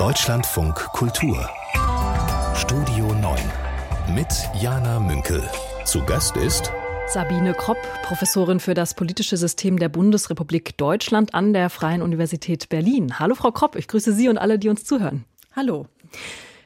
Deutschlandfunk 0.00 0.76
Kultur 0.94 1.46
Studio 2.54 3.12
9 3.12 3.38
mit 4.14 4.28
Jana 4.58 4.98
Münkel. 4.98 5.46
Zu 5.84 6.02
Gast 6.06 6.38
ist 6.38 6.72
Sabine 7.06 7.52
Kropp, 7.52 7.76
Professorin 8.04 8.60
für 8.60 8.72
das 8.72 8.94
politische 8.94 9.36
System 9.36 9.78
der 9.78 9.90
Bundesrepublik 9.90 10.78
Deutschland 10.78 11.34
an 11.34 11.52
der 11.52 11.68
Freien 11.68 12.00
Universität 12.00 12.70
Berlin. 12.70 13.18
Hallo 13.18 13.34
Frau 13.34 13.52
Kropp, 13.52 13.76
ich 13.76 13.88
grüße 13.88 14.14
Sie 14.14 14.30
und 14.30 14.38
alle, 14.38 14.58
die 14.58 14.70
uns 14.70 14.84
zuhören. 14.84 15.26
Hallo. 15.54 15.84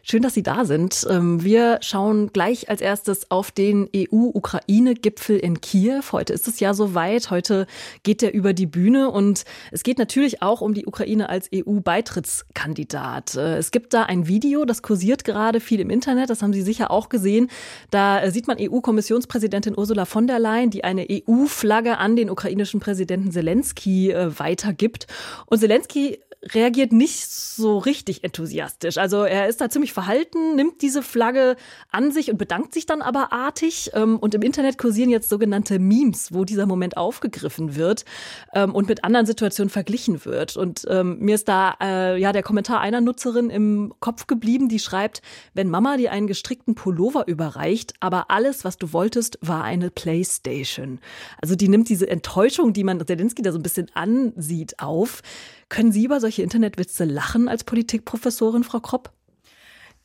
Schön, 0.07 0.21
dass 0.21 0.35
Sie 0.35 0.43
da 0.43 0.67
sind. 0.67 1.07
Ähm, 1.09 1.43
wir 1.43 1.79
schauen 1.81 2.31
gleich 2.31 2.69
als 2.69 2.83
erstes 2.83 3.31
auf 3.31 3.51
den 3.51 3.89
EU-Ukraine-Gipfel 3.97 5.39
in 5.39 5.63
Kiew. 5.63 6.03
Heute 6.13 6.35
ist 6.35 6.47
es 6.47 6.61
ja 6.61 6.75
soweit. 6.75 7.31
Heute 7.31 7.67
geht 8.03 8.21
der 8.21 8.35
über 8.35 8.53
die 8.53 8.67
Bühne 8.67 9.11
und 9.11 9.47
es 9.73 9.83
geht 9.83 9.97
natürlich 9.97 10.43
auch 10.43 10.61
um 10.61 10.75
die 10.75 10.85
Ukraine 10.85 11.31
als 11.31 11.49
EU-Beitrittskandidat. 11.55 13.37
Äh, 13.37 13.57
es 13.57 13.71
gibt 13.71 13.95
da 13.95 14.03
ein 14.03 14.29
Video, 14.29 14.67
das 14.67 14.83
kursiert 14.83 15.25
gerade 15.25 15.59
viel 15.59 15.81
im 15.81 15.89
Internet. 15.89 16.29
Das 16.29 16.43
haben 16.43 16.53
Sie 16.53 16.61
sicher 16.61 16.91
auch 16.91 17.09
gesehen. 17.09 17.49
Da 17.91 18.21
äh, 18.21 18.31
sieht 18.31 18.47
man 18.47 18.59
EU-Kommissionspräsidentin 18.61 19.73
Ursula 19.75 20.05
von 20.05 20.27
der 20.27 20.39
Leyen, 20.39 20.69
die 20.69 20.85
eine 20.85 21.07
EU-Flagge 21.11 21.97
an 21.97 22.15
den 22.15 22.29
ukrainischen 22.29 22.79
Präsidenten 22.79 23.33
Zelensky 23.33 24.11
äh, 24.11 24.39
weitergibt. 24.39 25.07
Und 25.47 25.61
Zelensky 25.61 26.19
reagiert 26.53 26.93
nicht 26.93 27.27
so 27.27 27.79
richtig 27.79 28.25
enthusiastisch. 28.25 28.99
Also 28.99 29.23
er 29.23 29.49
ist 29.49 29.61
da 29.61 29.71
ziemlich 29.71 29.93
verhalten, 29.93 30.57
nimmt 30.57 30.83
diese 30.83 31.03
Flagge 31.03 31.57
an 31.91 32.13
sich 32.13 32.31
und 32.31 32.37
bedankt 32.37 32.75
sich 32.75 32.87
dann 32.87 33.03
aber 33.03 33.33
artig. 33.33 33.91
Ähm, 33.95 34.19
und 34.19 34.35
im 34.35 34.43
Internet 34.43 34.79
kursieren 34.79 35.11
jetzt 35.11 35.29
sogenannte 35.29 35.79
Memes, 35.79 36.33
wo 36.33 36.45
dieser 36.45 36.67
Moment 36.67 36.97
aufgegriffen 36.97 37.77
wird 37.77 38.05
ähm, 38.53 38.75
und 38.75 38.89
mit 38.89 39.05
anderen 39.05 39.27
Situationen 39.27 39.71
verglichen 39.71 40.25
wird. 40.25 40.57
Und 40.57 40.87
ähm, 40.89 41.19
mir 41.21 41.37
ist 41.37 41.49
da 41.49 41.77
äh, 41.81 42.21
ja 42.21 42.33
der 42.33 42.43
Kommentar 42.43 42.81
einer 42.81 43.01
Nutzerin 43.01 43.51
im 43.51 43.95
Kopf 44.01 44.27
geblieben, 44.27 44.69
die 44.69 44.79
schreibt, 44.79 45.23
wenn 45.55 45.71
Mama 45.71 45.97
dir 45.97 46.13
einen 46.13 46.27
gestrickten 46.27 46.75
Pullover 46.75 47.27
überreicht, 47.29 47.95
aber 48.01 48.31
alles, 48.31 48.65
was 48.65 48.77
du 48.77 48.93
wolltest, 48.93 49.39
war 49.41 49.65
eine 49.65 49.91
Playstation. 49.91 50.99
Also 51.41 51.55
die 51.55 51.69
nimmt 51.69 51.89
diese 51.89 52.09
Enttäuschung, 52.09 52.73
die 52.73 52.85
man 52.85 53.05
Zelensky 53.07 53.43
da 53.43 53.53
so 53.53 53.59
ein 53.59 53.63
bisschen 53.63 53.91
ansieht, 53.95 54.79
auf. 54.79 55.23
Können 55.69 55.93
Sie 55.93 56.05
über 56.05 56.21
solche 56.21 56.43
Internetwitze 56.43 57.05
lachen 57.05 57.49
als 57.49 57.65
Politikprofessorin, 57.65 58.65
Frau 58.65 58.81
Kropp? 58.81 59.13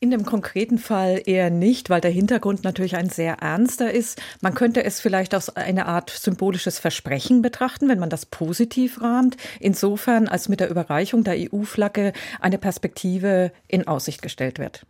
In 0.01 0.11
dem 0.11 0.23
konkreten 0.23 0.77
Fall 0.77 1.21
eher 1.25 1.49
nicht, 1.49 1.89
weil 1.89 1.99
der 1.99 2.11
Hintergrund 2.11 2.63
natürlich 2.63 2.95
ein 2.95 3.09
sehr 3.09 3.33
ernster 3.41 3.91
ist. 3.91 4.21
Man 4.39 4.53
könnte 4.53 4.85
es 4.85 5.01
vielleicht 5.01 5.33
als 5.33 5.53
eine 5.57 5.87
Art 5.87 6.09
symbolisches 6.09 6.79
Versprechen 6.79 7.41
betrachten, 7.41 7.89
wenn 7.89 7.99
man 7.99 8.09
das 8.09 8.25
positiv 8.25 9.01
rahmt. 9.01 9.35
Insofern, 9.59 10.29
als 10.29 10.47
mit 10.47 10.61
der 10.61 10.69
Überreichung 10.69 11.25
der 11.25 11.35
EU-Flagge 11.37 12.13
eine 12.39 12.57
Perspektive 12.57 13.51
in 13.67 13.87
Aussicht 13.87 14.21
gestellt 14.21 14.57
wird. 14.57 14.85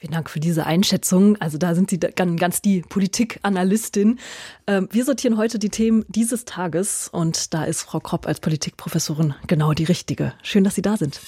Vielen 0.00 0.12
Dank 0.12 0.30
für 0.30 0.38
diese 0.38 0.64
Einschätzung. 0.64 1.36
Also 1.40 1.58
da 1.58 1.74
sind 1.74 1.90
Sie 1.90 1.98
ganz 1.98 2.62
die 2.62 2.82
Politikanalystin. 2.82 4.20
Ähm, 4.68 4.88
wir 4.92 5.04
sortieren 5.04 5.36
heute 5.36 5.58
die 5.58 5.70
Themen 5.70 6.04
dieses 6.06 6.44
Tages 6.44 7.08
und 7.08 7.52
da 7.52 7.64
ist 7.64 7.82
Frau 7.82 7.98
Kropp 7.98 8.28
als 8.28 8.38
Politikprofessorin 8.38 9.34
genau 9.48 9.72
die 9.72 9.82
richtige. 9.82 10.34
Schön, 10.44 10.62
dass 10.62 10.76
Sie 10.76 10.82
da 10.82 10.96
sind. 10.96 11.20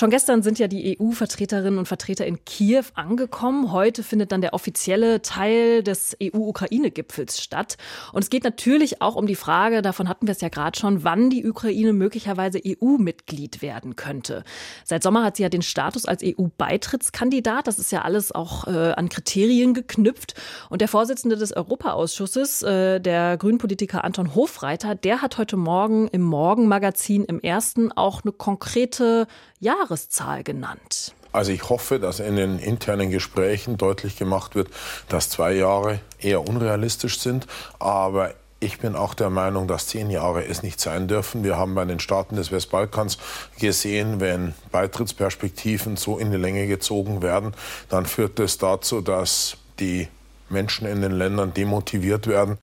Schon 0.00 0.08
gestern 0.08 0.42
sind 0.42 0.58
ja 0.58 0.66
die 0.66 0.98
EU-Vertreterinnen 0.98 1.78
und 1.78 1.84
Vertreter 1.84 2.24
in 2.24 2.42
Kiew 2.46 2.84
angekommen. 2.94 3.70
Heute 3.70 4.02
findet 4.02 4.32
dann 4.32 4.40
der 4.40 4.54
offizielle 4.54 5.20
Teil 5.20 5.82
des 5.82 6.16
EU-Ukraine-Gipfels 6.22 7.42
statt. 7.42 7.76
Und 8.14 8.22
es 8.22 8.30
geht 8.30 8.44
natürlich 8.44 9.02
auch 9.02 9.14
um 9.14 9.26
die 9.26 9.34
Frage, 9.34 9.82
davon 9.82 10.08
hatten 10.08 10.26
wir 10.26 10.32
es 10.32 10.40
ja 10.40 10.48
gerade 10.48 10.78
schon, 10.78 11.04
wann 11.04 11.28
die 11.28 11.46
Ukraine 11.46 11.92
möglicherweise 11.92 12.62
EU-Mitglied 12.66 13.60
werden 13.60 13.94
könnte. 13.94 14.42
Seit 14.86 15.02
Sommer 15.02 15.22
hat 15.22 15.36
sie 15.36 15.42
ja 15.42 15.50
den 15.50 15.60
Status 15.60 16.06
als 16.06 16.22
EU-Beitrittskandidat. 16.24 17.66
Das 17.66 17.78
ist 17.78 17.92
ja 17.92 18.00
alles 18.00 18.32
auch 18.32 18.68
äh, 18.68 18.92
an 18.92 19.10
Kriterien 19.10 19.74
geknüpft. 19.74 20.32
Und 20.70 20.80
der 20.80 20.88
Vorsitzende 20.88 21.36
des 21.36 21.54
Europaausschusses, 21.54 22.62
äh, 22.62 23.00
der 23.00 23.36
Grünpolitiker 23.36 24.02
Anton 24.02 24.34
Hofreiter, 24.34 24.94
der 24.94 25.20
hat 25.20 25.36
heute 25.36 25.58
Morgen 25.58 26.08
im 26.08 26.22
Morgenmagazin 26.22 27.26
im 27.26 27.38
ersten 27.38 27.92
auch 27.92 28.22
eine 28.24 28.32
konkrete 28.32 29.26
Jahreszahl 29.60 30.42
genannt. 30.42 31.14
Also 31.32 31.52
ich 31.52 31.68
hoffe, 31.68 32.00
dass 32.00 32.18
in 32.18 32.36
den 32.36 32.58
internen 32.58 33.10
Gesprächen 33.10 33.76
deutlich 33.76 34.16
gemacht 34.16 34.54
wird, 34.54 34.68
dass 35.08 35.30
zwei 35.30 35.52
Jahre 35.52 36.00
eher 36.18 36.48
unrealistisch 36.48 37.20
sind. 37.20 37.46
Aber 37.78 38.34
ich 38.58 38.78
bin 38.78 38.96
auch 38.96 39.14
der 39.14 39.30
Meinung, 39.30 39.68
dass 39.68 39.86
zehn 39.86 40.10
Jahre 40.10 40.44
es 40.44 40.62
nicht 40.62 40.80
sein 40.80 41.08
dürfen. 41.08 41.44
Wir 41.44 41.56
haben 41.56 41.74
bei 41.74 41.84
den 41.84 42.00
Staaten 42.00 42.36
des 42.36 42.50
Westbalkans 42.50 43.18
gesehen, 43.58 44.20
wenn 44.20 44.54
Beitrittsperspektiven 44.72 45.96
so 45.96 46.18
in 46.18 46.30
die 46.30 46.36
Länge 46.36 46.66
gezogen 46.66 47.22
werden, 47.22 47.54
dann 47.88 48.06
führt 48.06 48.38
es 48.40 48.58
dazu, 48.58 49.00
dass 49.00 49.56
die 49.78 50.08
Menschen 50.48 50.86
in 50.86 51.00
den 51.00 51.12
Ländern 51.12 51.54
demotiviert 51.54 52.26
werden. 52.26 52.58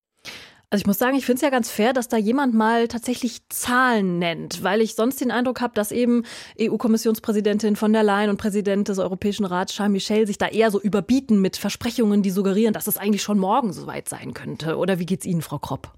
Also 0.69 0.81
ich 0.81 0.87
muss 0.87 0.99
sagen, 0.99 1.15
ich 1.15 1.25
finde 1.25 1.37
es 1.37 1.41
ja 1.43 1.49
ganz 1.49 1.69
fair, 1.69 1.93
dass 1.93 2.09
da 2.09 2.17
jemand 2.17 2.53
mal 2.53 2.89
tatsächlich 2.89 3.39
Zahlen 3.47 4.19
nennt, 4.19 4.63
weil 4.63 4.81
ich 4.81 4.95
sonst 4.95 5.21
den 5.21 5.31
Eindruck 5.31 5.61
habe, 5.61 5.73
dass 5.73 5.93
eben 5.93 6.23
EU-Kommissionspräsidentin 6.59 7.77
von 7.77 7.93
der 7.93 8.03
Leyen 8.03 8.29
und 8.29 8.35
Präsident 8.35 8.89
des 8.89 8.99
Europäischen 8.99 9.45
Rats 9.45 9.73
Charles 9.73 9.93
Michel 9.93 10.27
sich 10.27 10.37
da 10.37 10.47
eher 10.47 10.69
so 10.69 10.81
überbieten 10.81 11.39
mit 11.39 11.55
Versprechungen, 11.55 12.21
die 12.21 12.31
suggerieren, 12.31 12.73
dass 12.73 12.87
es 12.87 12.97
eigentlich 12.97 13.23
schon 13.23 13.39
morgen 13.39 13.71
soweit 13.71 14.09
sein 14.09 14.33
könnte. 14.33 14.75
Oder 14.75 14.99
wie 14.99 15.05
geht's 15.05 15.25
Ihnen, 15.25 15.41
Frau 15.41 15.57
Kropp? 15.57 15.93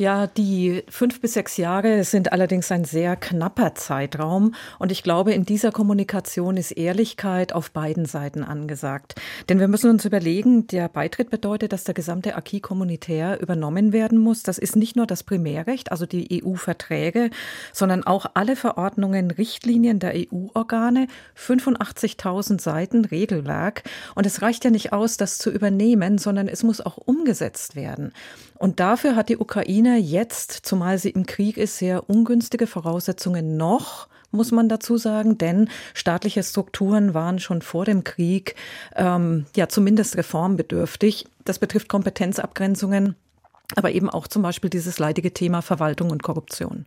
Ja, 0.00 0.26
die 0.26 0.82
fünf 0.88 1.20
bis 1.20 1.34
sechs 1.34 1.58
Jahre 1.58 2.04
sind 2.04 2.32
allerdings 2.32 2.72
ein 2.72 2.86
sehr 2.86 3.16
knapper 3.16 3.74
Zeitraum. 3.74 4.54
Und 4.78 4.90
ich 4.90 5.02
glaube, 5.02 5.34
in 5.34 5.44
dieser 5.44 5.72
Kommunikation 5.72 6.56
ist 6.56 6.70
Ehrlichkeit 6.70 7.52
auf 7.52 7.70
beiden 7.72 8.06
Seiten 8.06 8.42
angesagt. 8.42 9.20
Denn 9.50 9.60
wir 9.60 9.68
müssen 9.68 9.90
uns 9.90 10.06
überlegen, 10.06 10.66
der 10.68 10.88
Beitritt 10.88 11.28
bedeutet, 11.28 11.74
dass 11.74 11.84
der 11.84 11.92
gesamte 11.92 12.34
Acquis 12.34 12.62
communautaire 12.62 13.42
übernommen 13.42 13.92
werden 13.92 14.16
muss. 14.16 14.42
Das 14.42 14.56
ist 14.56 14.74
nicht 14.74 14.96
nur 14.96 15.06
das 15.06 15.22
Primärrecht, 15.22 15.92
also 15.92 16.06
die 16.06 16.42
EU-Verträge, 16.42 17.28
sondern 17.74 18.02
auch 18.02 18.24
alle 18.32 18.56
Verordnungen, 18.56 19.30
Richtlinien 19.30 19.98
der 19.98 20.14
EU-Organe, 20.14 21.08
85.000 21.36 22.58
Seiten 22.58 23.04
Regelwerk. 23.04 23.82
Und 24.14 24.24
es 24.24 24.40
reicht 24.40 24.64
ja 24.64 24.70
nicht 24.70 24.94
aus, 24.94 25.18
das 25.18 25.36
zu 25.36 25.50
übernehmen, 25.50 26.16
sondern 26.16 26.48
es 26.48 26.62
muss 26.62 26.80
auch 26.80 26.96
umgesetzt 26.96 27.76
werden. 27.76 28.14
Und 28.56 28.78
dafür 28.78 29.16
hat 29.16 29.30
die 29.30 29.38
Ukraine 29.38 29.89
jetzt, 29.96 30.52
zumal 30.52 30.98
sie 30.98 31.10
im 31.10 31.26
Krieg 31.26 31.56
ist, 31.56 31.78
sehr 31.78 32.08
ungünstige 32.08 32.66
Voraussetzungen 32.66 33.56
noch 33.56 34.08
muss 34.32 34.52
man 34.52 34.68
dazu 34.68 34.96
sagen, 34.96 35.38
denn 35.38 35.68
staatliche 35.94 36.42
Strukturen 36.42 37.14
waren 37.14 37.38
schon 37.38 37.62
vor 37.62 37.84
dem 37.84 38.04
Krieg 38.04 38.54
ähm, 38.94 39.46
ja 39.56 39.68
zumindest 39.68 40.16
reformbedürftig. 40.16 41.26
Das 41.44 41.58
betrifft 41.58 41.88
Kompetenzabgrenzungen, 41.88 43.16
aber 43.74 43.90
eben 43.92 44.08
auch 44.08 44.28
zum 44.28 44.42
Beispiel 44.42 44.70
dieses 44.70 44.98
leidige 44.98 45.32
Thema 45.32 45.62
Verwaltung 45.62 46.10
und 46.10 46.22
Korruption. 46.22 46.86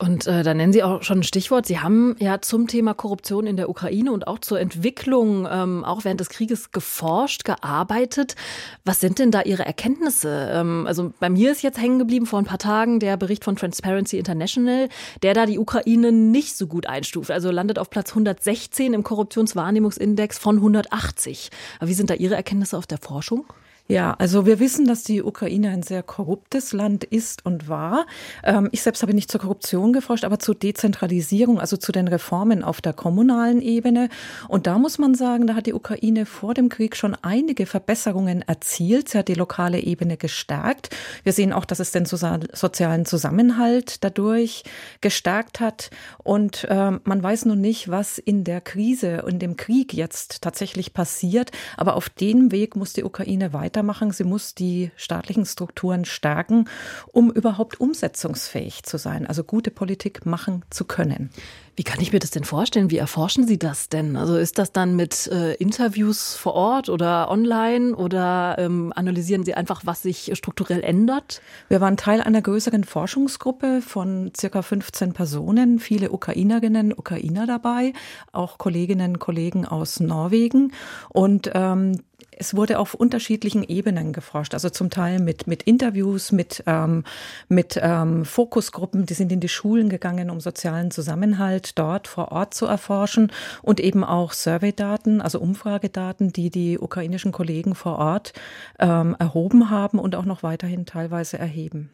Und 0.00 0.28
äh, 0.28 0.44
da 0.44 0.54
nennen 0.54 0.72
Sie 0.72 0.84
auch 0.84 1.02
schon 1.02 1.18
ein 1.18 1.22
Stichwort. 1.24 1.66
Sie 1.66 1.80
haben 1.80 2.14
ja 2.20 2.40
zum 2.40 2.68
Thema 2.68 2.94
Korruption 2.94 3.48
in 3.48 3.56
der 3.56 3.68
Ukraine 3.68 4.12
und 4.12 4.28
auch 4.28 4.38
zur 4.38 4.60
Entwicklung 4.60 5.48
ähm, 5.50 5.84
auch 5.84 6.04
während 6.04 6.20
des 6.20 6.28
Krieges 6.28 6.70
geforscht, 6.70 7.44
gearbeitet. 7.44 8.36
Was 8.84 9.00
sind 9.00 9.18
denn 9.18 9.32
da 9.32 9.42
Ihre 9.42 9.66
Erkenntnisse? 9.66 10.50
Ähm, 10.52 10.86
also 10.86 11.12
bei 11.18 11.28
mir 11.28 11.50
ist 11.50 11.62
jetzt 11.62 11.80
hängen 11.80 11.98
geblieben 11.98 12.26
vor 12.26 12.38
ein 12.38 12.44
paar 12.44 12.60
Tagen 12.60 13.00
der 13.00 13.16
Bericht 13.16 13.42
von 13.42 13.56
Transparency 13.56 14.18
International, 14.18 14.88
der 15.24 15.34
da 15.34 15.46
die 15.46 15.58
Ukraine 15.58 16.12
nicht 16.12 16.56
so 16.56 16.68
gut 16.68 16.86
einstuft. 16.86 17.32
Also 17.32 17.50
landet 17.50 17.80
auf 17.80 17.90
Platz 17.90 18.10
116 18.10 18.94
im 18.94 19.02
Korruptionswahrnehmungsindex 19.02 20.38
von 20.38 20.58
180. 20.58 21.50
Aber 21.80 21.88
wie 21.90 21.94
sind 21.94 22.10
da 22.10 22.14
Ihre 22.14 22.36
Erkenntnisse 22.36 22.78
aus 22.78 22.86
der 22.86 22.98
Forschung? 22.98 23.46
Ja, 23.90 24.14
also 24.18 24.44
wir 24.44 24.60
wissen, 24.60 24.86
dass 24.86 25.02
die 25.02 25.22
Ukraine 25.22 25.70
ein 25.70 25.82
sehr 25.82 26.02
korruptes 26.02 26.74
Land 26.74 27.04
ist 27.04 27.46
und 27.46 27.70
war. 27.70 28.04
Ähm, 28.44 28.68
ich 28.70 28.82
selbst 28.82 29.00
habe 29.00 29.14
nicht 29.14 29.30
zur 29.30 29.40
Korruption 29.40 29.94
geforscht, 29.94 30.24
aber 30.24 30.38
zur 30.38 30.54
Dezentralisierung, 30.54 31.58
also 31.58 31.78
zu 31.78 31.90
den 31.90 32.06
Reformen 32.06 32.62
auf 32.62 32.82
der 32.82 32.92
kommunalen 32.92 33.62
Ebene. 33.62 34.10
Und 34.46 34.66
da 34.66 34.78
muss 34.78 34.98
man 34.98 35.14
sagen, 35.14 35.46
da 35.46 35.54
hat 35.54 35.64
die 35.64 35.72
Ukraine 35.72 36.26
vor 36.26 36.52
dem 36.52 36.68
Krieg 36.68 36.96
schon 36.96 37.16
einige 37.22 37.64
Verbesserungen 37.64 38.42
erzielt. 38.42 39.08
Sie 39.08 39.16
hat 39.16 39.28
die 39.28 39.34
lokale 39.34 39.80
Ebene 39.80 40.18
gestärkt. 40.18 40.94
Wir 41.22 41.32
sehen 41.32 41.54
auch, 41.54 41.64
dass 41.64 41.80
es 41.80 41.90
den 41.90 42.04
sozialen 42.04 43.06
Zusammenhalt 43.06 44.04
dadurch 44.04 44.64
gestärkt 45.00 45.60
hat. 45.60 45.88
Und 46.22 46.66
ähm, 46.68 47.00
man 47.04 47.22
weiß 47.22 47.46
nun 47.46 47.62
nicht, 47.62 47.88
was 47.88 48.18
in 48.18 48.44
der 48.44 48.60
Krise, 48.60 49.24
in 49.26 49.38
dem 49.38 49.56
Krieg 49.56 49.94
jetzt 49.94 50.42
tatsächlich 50.42 50.92
passiert. 50.92 51.52
Aber 51.78 51.96
auf 51.96 52.10
dem 52.10 52.52
Weg 52.52 52.76
muss 52.76 52.92
die 52.92 53.04
Ukraine 53.04 53.54
weiter 53.54 53.77
weitermachen. 53.78 54.10
Sie 54.10 54.24
muss 54.24 54.54
die 54.54 54.90
staatlichen 54.96 55.46
Strukturen 55.46 56.04
stärken, 56.04 56.68
um 57.12 57.30
überhaupt 57.30 57.80
umsetzungsfähig 57.80 58.82
zu 58.82 58.98
sein, 58.98 59.26
also 59.26 59.44
gute 59.44 59.70
Politik 59.70 60.26
machen 60.26 60.64
zu 60.70 60.84
können. 60.84 61.30
Wie 61.76 61.84
kann 61.84 62.00
ich 62.00 62.12
mir 62.12 62.18
das 62.18 62.32
denn 62.32 62.42
vorstellen? 62.42 62.90
Wie 62.90 62.96
erforschen 62.96 63.46
Sie 63.46 63.56
das 63.56 63.88
denn? 63.88 64.16
Also 64.16 64.36
ist 64.36 64.58
das 64.58 64.72
dann 64.72 64.96
mit 64.96 65.28
äh, 65.28 65.54
Interviews 65.54 66.34
vor 66.34 66.54
Ort 66.54 66.88
oder 66.88 67.30
online 67.30 67.94
oder 67.94 68.56
ähm, 68.58 68.92
analysieren 68.96 69.44
Sie 69.44 69.54
einfach, 69.54 69.82
was 69.84 70.02
sich 70.02 70.32
strukturell 70.34 70.82
ändert? 70.82 71.40
Wir 71.68 71.80
waren 71.80 71.96
Teil 71.96 72.20
einer 72.20 72.42
größeren 72.42 72.82
Forschungsgruppe 72.82 73.80
von 73.80 74.32
circa 74.36 74.62
15 74.62 75.12
Personen, 75.12 75.78
viele 75.78 76.10
Ukrainerinnen, 76.10 76.92
Ukrainer 76.92 77.46
dabei, 77.46 77.92
auch 78.32 78.58
Kolleginnen 78.58 79.12
und 79.12 79.18
Kollegen 79.20 79.64
aus 79.64 80.00
Norwegen. 80.00 80.72
Und 81.10 81.48
ähm, 81.54 82.00
es 82.38 82.54
wurde 82.54 82.78
auf 82.78 82.94
unterschiedlichen 82.94 83.62
Ebenen 83.64 84.12
geforscht, 84.12 84.54
also 84.54 84.70
zum 84.70 84.90
Teil 84.90 85.18
mit, 85.20 85.46
mit 85.46 85.62
Interviews, 85.64 86.32
mit, 86.32 86.62
ähm, 86.66 87.04
mit 87.48 87.78
ähm, 87.82 88.24
Fokusgruppen, 88.24 89.06
die 89.06 89.14
sind 89.14 89.32
in 89.32 89.40
die 89.40 89.48
Schulen 89.48 89.88
gegangen, 89.88 90.30
um 90.30 90.40
sozialen 90.40 90.90
Zusammenhalt 90.90 91.78
dort 91.78 92.08
vor 92.08 92.32
Ort 92.32 92.54
zu 92.54 92.66
erforschen 92.66 93.32
und 93.62 93.80
eben 93.80 94.04
auch 94.04 94.32
Surveydaten, 94.32 95.20
also 95.20 95.40
Umfragedaten, 95.40 96.32
die 96.32 96.50
die 96.50 96.78
ukrainischen 96.78 97.32
Kollegen 97.32 97.74
vor 97.74 97.98
Ort 97.98 98.32
ähm, 98.78 99.16
erhoben 99.18 99.70
haben 99.70 99.98
und 99.98 100.14
auch 100.14 100.24
noch 100.24 100.42
weiterhin 100.42 100.86
teilweise 100.86 101.38
erheben. 101.38 101.90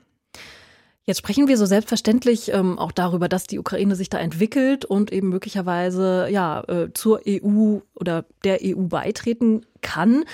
Jetzt 1.06 1.18
sprechen 1.18 1.48
wir 1.48 1.58
so 1.58 1.66
selbstverständlich 1.66 2.50
ähm, 2.50 2.78
auch 2.78 2.90
darüber, 2.90 3.28
dass 3.28 3.44
die 3.44 3.58
Ukraine 3.58 3.94
sich 3.94 4.08
da 4.08 4.18
entwickelt 4.18 4.86
und 4.86 5.12
eben 5.12 5.28
möglicherweise 5.28 6.28
ja 6.30 6.62
äh, 6.62 6.94
zur 6.94 7.20
EU 7.28 7.80
oder 7.94 8.24
der 8.42 8.60
EU 8.62 8.84
beitreten 8.84 9.66
kann. 9.82 10.24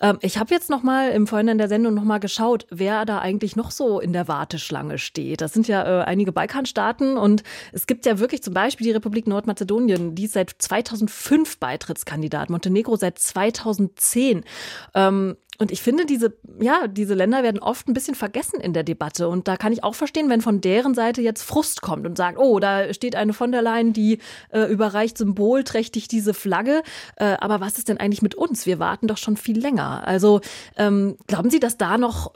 Ähm, 0.00 0.18
ich 0.20 0.38
habe 0.38 0.54
jetzt 0.54 0.70
noch 0.70 0.84
mal 0.84 1.10
im 1.10 1.26
Vorhinein 1.26 1.58
der 1.58 1.68
Sendung 1.68 1.94
noch 1.94 2.04
mal 2.04 2.18
geschaut, 2.18 2.68
wer 2.70 3.04
da 3.04 3.18
eigentlich 3.18 3.56
noch 3.56 3.72
so 3.72 3.98
in 3.98 4.12
der 4.12 4.28
Warteschlange 4.28 4.98
steht. 4.98 5.40
Das 5.40 5.52
sind 5.52 5.66
ja 5.66 5.82
äh, 5.82 6.04
einige 6.04 6.30
Balkanstaaten 6.30 7.16
und 7.16 7.42
es 7.72 7.88
gibt 7.88 8.06
ja 8.06 8.20
wirklich 8.20 8.40
zum 8.40 8.54
Beispiel 8.54 8.86
die 8.86 8.92
Republik 8.92 9.26
Nordmazedonien, 9.26 10.14
die 10.14 10.26
ist 10.26 10.34
seit 10.34 10.54
2005 10.56 11.58
Beitrittskandidat, 11.58 12.50
Montenegro 12.50 12.94
seit 12.94 13.18
2010. 13.18 14.44
Ähm, 14.94 15.36
und 15.60 15.70
ich 15.70 15.82
finde, 15.82 16.06
diese, 16.06 16.32
ja, 16.58 16.86
diese 16.86 17.12
Länder 17.12 17.42
werden 17.42 17.58
oft 17.58 17.86
ein 17.86 17.92
bisschen 17.92 18.14
vergessen 18.14 18.60
in 18.60 18.72
der 18.72 18.82
Debatte. 18.82 19.28
Und 19.28 19.46
da 19.46 19.58
kann 19.58 19.74
ich 19.74 19.84
auch 19.84 19.94
verstehen, 19.94 20.30
wenn 20.30 20.40
von 20.40 20.62
deren 20.62 20.94
Seite 20.94 21.20
jetzt 21.20 21.42
Frust 21.42 21.82
kommt 21.82 22.06
und 22.06 22.16
sagt, 22.16 22.38
oh, 22.38 22.60
da 22.60 22.94
steht 22.94 23.14
eine 23.14 23.34
von 23.34 23.52
der 23.52 23.60
Leyen, 23.60 23.92
die 23.92 24.20
äh, 24.54 24.62
überreicht 24.72 25.18
symbolträchtig 25.18 26.08
diese 26.08 26.32
Flagge. 26.32 26.82
Äh, 27.16 27.36
aber 27.40 27.60
was 27.60 27.76
ist 27.76 27.90
denn 27.90 27.98
eigentlich 27.98 28.22
mit 28.22 28.34
uns? 28.34 28.64
Wir 28.64 28.78
warten 28.78 29.06
doch 29.06 29.18
schon 29.18 29.36
viel 29.36 29.60
länger. 29.60 30.08
Also 30.08 30.40
ähm, 30.78 31.18
glauben 31.26 31.50
Sie, 31.50 31.60
dass 31.60 31.76
da 31.76 31.98
noch 31.98 32.32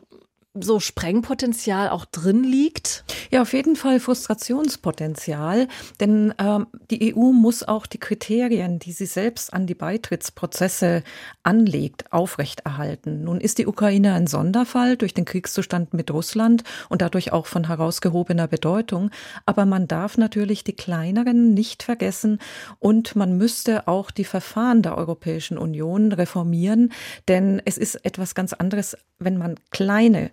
so 0.61 0.79
Sprengpotenzial 0.79 1.89
auch 1.89 2.05
drin 2.05 2.45
liegt? 2.45 3.05
Ja, 3.31 3.43
auf 3.43 3.53
jeden 3.53 3.75
Fall 3.75 3.99
Frustrationspotenzial, 3.99 5.67
denn 5.99 6.33
ähm, 6.39 6.69
die 6.91 7.15
EU 7.15 7.33
muss 7.33 7.65
auch 7.65 7.87
die 7.87 7.99
Kriterien, 7.99 8.79
die 8.79 8.93
sie 8.93 9.07
selbst 9.07 9.53
an 9.53 9.67
die 9.67 9.75
Beitrittsprozesse 9.75 11.03
anlegt, 11.43 12.13
aufrechterhalten. 12.13 13.25
Nun 13.25 13.41
ist 13.41 13.59
die 13.59 13.67
Ukraine 13.67 14.15
ein 14.15 14.29
Sonderfall 14.29 14.97
durch 14.97 15.13
den 15.13 15.25
Kriegszustand 15.25 15.93
mit 15.93 16.13
Russland 16.13 16.63
und 16.89 17.03
dadurch 17.03 17.33
auch 17.33 17.47
von 17.47 17.67
herausgehobener 17.67 18.47
Bedeutung, 18.47 19.11
aber 19.47 19.67
man 19.67 19.89
darf 19.89 20.17
natürlich 20.19 20.63
die 20.63 20.77
kleineren 20.77 21.53
nicht 21.53 21.83
vergessen 21.83 22.39
und 22.79 23.17
man 23.17 23.37
müsste 23.37 23.89
auch 23.89 24.13
die 24.13 24.25
Verfahren 24.25 24.83
der 24.83 24.97
Europäischen 24.97 25.59
Union 25.59 26.13
reformieren, 26.13 26.93
denn 27.27 27.61
es 27.65 27.77
ist 27.77 27.97
etwas 28.05 28.37
ganz 28.37 28.53
anderes, 28.53 28.97
wenn 29.19 29.37
man 29.37 29.57
kleine 29.71 30.31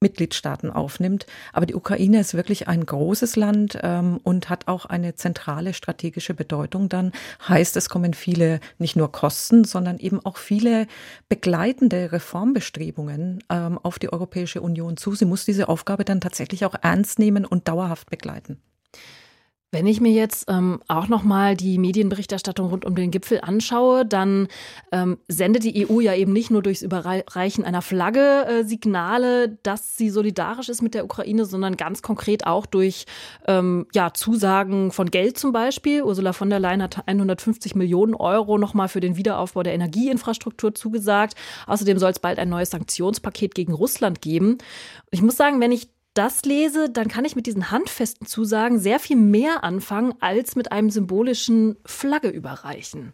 Mitgliedstaaten 0.00 0.70
aufnimmt. 0.70 1.26
Aber 1.52 1.66
die 1.66 1.74
Ukraine 1.74 2.20
ist 2.20 2.34
wirklich 2.34 2.68
ein 2.68 2.84
großes 2.84 3.36
Land 3.36 3.78
ähm, 3.82 4.20
und 4.22 4.50
hat 4.50 4.68
auch 4.68 4.84
eine 4.86 5.14
zentrale 5.14 5.72
strategische 5.72 6.34
Bedeutung. 6.34 6.88
Dann 6.88 7.12
heißt 7.48 7.76
es 7.76 7.88
kommen 7.88 8.14
viele 8.14 8.60
nicht 8.78 8.96
nur 8.96 9.10
Kosten, 9.10 9.64
sondern 9.64 9.98
eben 9.98 10.24
auch 10.24 10.36
viele 10.36 10.86
begleitende 11.28 12.12
Reformbestrebungen 12.12 13.42
ähm, 13.50 13.78
auf 13.82 13.98
die 13.98 14.12
Europäische 14.12 14.60
Union 14.60 14.96
zu. 14.96 15.14
Sie 15.14 15.24
muss 15.24 15.44
diese 15.44 15.68
Aufgabe 15.68 16.04
dann 16.04 16.20
tatsächlich 16.20 16.64
auch 16.66 16.74
ernst 16.82 17.18
nehmen 17.18 17.46
und 17.46 17.68
dauerhaft 17.68 18.10
begleiten. 18.10 18.60
Wenn 19.72 19.86
ich 19.88 20.00
mir 20.00 20.12
jetzt 20.12 20.44
ähm, 20.48 20.80
auch 20.86 21.08
noch 21.08 21.24
mal 21.24 21.56
die 21.56 21.78
Medienberichterstattung 21.78 22.68
rund 22.68 22.84
um 22.84 22.94
den 22.94 23.10
Gipfel 23.10 23.40
anschaue, 23.42 24.06
dann 24.06 24.46
ähm, 24.92 25.18
sendet 25.26 25.64
die 25.64 25.88
EU 25.90 25.98
ja 25.98 26.14
eben 26.14 26.32
nicht 26.32 26.52
nur 26.52 26.62
durchs 26.62 26.82
Überreichen 26.82 27.64
einer 27.64 27.82
Flagge 27.82 28.46
äh, 28.46 28.64
Signale, 28.64 29.58
dass 29.64 29.96
sie 29.96 30.08
solidarisch 30.08 30.68
ist 30.68 30.82
mit 30.82 30.94
der 30.94 31.04
Ukraine, 31.04 31.44
sondern 31.44 31.76
ganz 31.76 32.00
konkret 32.00 32.46
auch 32.46 32.64
durch 32.64 33.06
ähm, 33.48 33.86
ja, 33.92 34.14
Zusagen 34.14 34.92
von 34.92 35.10
Geld 35.10 35.36
zum 35.36 35.50
Beispiel. 35.50 36.04
Ursula 36.04 36.32
von 36.32 36.48
der 36.48 36.60
Leyen 36.60 36.82
hat 36.82 37.02
150 37.06 37.74
Millionen 37.74 38.14
Euro 38.14 38.58
noch 38.58 38.72
mal 38.72 38.88
für 38.88 39.00
den 39.00 39.16
Wiederaufbau 39.16 39.64
der 39.64 39.74
Energieinfrastruktur 39.74 40.76
zugesagt. 40.76 41.34
Außerdem 41.66 41.98
soll 41.98 42.12
es 42.12 42.20
bald 42.20 42.38
ein 42.38 42.48
neues 42.48 42.70
Sanktionspaket 42.70 43.56
gegen 43.56 43.72
Russland 43.72 44.22
geben. 44.22 44.58
Ich 45.10 45.22
muss 45.22 45.36
sagen, 45.36 45.60
wenn 45.60 45.72
ich 45.72 45.88
das 46.16 46.44
lese, 46.44 46.90
dann 46.90 47.08
kann 47.08 47.24
ich 47.24 47.36
mit 47.36 47.46
diesen 47.46 47.70
handfesten 47.70 48.26
Zusagen 48.26 48.78
sehr 48.78 48.98
viel 48.98 49.16
mehr 49.16 49.64
anfangen 49.64 50.14
als 50.20 50.56
mit 50.56 50.72
einem 50.72 50.90
symbolischen 50.90 51.76
Flagge 51.84 52.28
überreichen. 52.28 53.12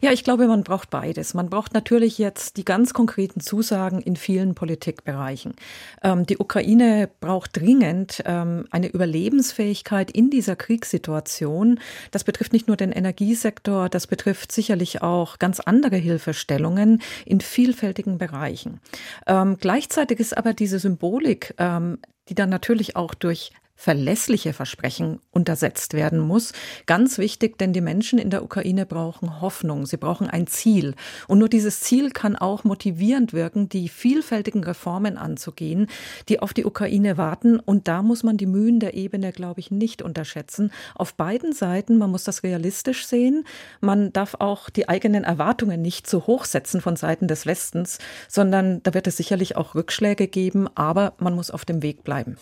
Ja, 0.00 0.12
ich 0.12 0.22
glaube, 0.22 0.46
man 0.46 0.62
braucht 0.62 0.90
beides. 0.90 1.34
Man 1.34 1.50
braucht 1.50 1.74
natürlich 1.74 2.18
jetzt 2.18 2.56
die 2.56 2.64
ganz 2.64 2.94
konkreten 2.94 3.40
Zusagen 3.40 4.00
in 4.00 4.14
vielen 4.14 4.54
Politikbereichen. 4.54 5.54
Ähm, 6.02 6.24
die 6.24 6.38
Ukraine 6.38 7.08
braucht 7.20 7.56
dringend 7.56 8.22
ähm, 8.26 8.66
eine 8.70 8.88
Überlebensfähigkeit 8.88 10.12
in 10.12 10.30
dieser 10.30 10.54
Kriegssituation. 10.54 11.80
Das 12.12 12.22
betrifft 12.22 12.52
nicht 12.52 12.68
nur 12.68 12.76
den 12.76 12.92
Energiesektor, 12.92 13.88
das 13.88 14.06
betrifft 14.06 14.52
sicherlich 14.52 15.02
auch 15.02 15.40
ganz 15.40 15.58
andere 15.58 15.96
Hilfestellungen 15.96 17.02
in 17.24 17.40
vielfältigen 17.40 18.18
Bereichen. 18.18 18.80
Ähm, 19.26 19.56
gleichzeitig 19.60 20.20
ist 20.20 20.36
aber 20.36 20.54
diese 20.54 20.78
Symbolik 20.78 21.54
ähm, 21.58 21.98
die 22.28 22.34
dann 22.34 22.50
natürlich 22.50 22.96
auch 22.96 23.14
durch 23.14 23.52
verlässliche 23.76 24.54
Versprechen 24.54 25.20
untersetzt 25.30 25.92
werden 25.92 26.18
muss. 26.18 26.52
Ganz 26.86 27.18
wichtig, 27.18 27.58
denn 27.58 27.74
die 27.74 27.82
Menschen 27.82 28.18
in 28.18 28.30
der 28.30 28.42
Ukraine 28.42 28.86
brauchen 28.86 29.40
Hoffnung, 29.40 29.86
sie 29.86 29.98
brauchen 29.98 30.28
ein 30.28 30.46
Ziel. 30.46 30.94
Und 31.28 31.38
nur 31.38 31.50
dieses 31.50 31.80
Ziel 31.80 32.10
kann 32.10 32.36
auch 32.36 32.64
motivierend 32.64 33.34
wirken, 33.34 33.68
die 33.68 33.88
vielfältigen 33.88 34.64
Reformen 34.64 35.18
anzugehen, 35.18 35.88
die 36.28 36.40
auf 36.40 36.54
die 36.54 36.64
Ukraine 36.64 37.18
warten. 37.18 37.60
Und 37.60 37.86
da 37.86 38.02
muss 38.02 38.22
man 38.22 38.38
die 38.38 38.46
Mühen 38.46 38.80
der 38.80 38.94
Ebene, 38.94 39.30
glaube 39.30 39.60
ich, 39.60 39.70
nicht 39.70 40.00
unterschätzen. 40.00 40.72
Auf 40.94 41.14
beiden 41.14 41.52
Seiten, 41.52 41.98
man 41.98 42.10
muss 42.10 42.24
das 42.24 42.42
realistisch 42.42 43.06
sehen. 43.06 43.44
Man 43.80 44.12
darf 44.12 44.36
auch 44.38 44.70
die 44.70 44.88
eigenen 44.88 45.24
Erwartungen 45.24 45.82
nicht 45.82 46.06
zu 46.06 46.26
hoch 46.26 46.46
setzen 46.46 46.80
von 46.80 46.96
Seiten 46.96 47.28
des 47.28 47.44
Westens, 47.44 47.98
sondern 48.28 48.82
da 48.82 48.94
wird 48.94 49.06
es 49.06 49.18
sicherlich 49.18 49.56
auch 49.56 49.74
Rückschläge 49.74 50.28
geben, 50.28 50.68
aber 50.74 51.12
man 51.18 51.34
muss 51.34 51.50
auf 51.50 51.64
dem 51.64 51.82
Weg 51.82 52.02
bleiben. 52.02 52.36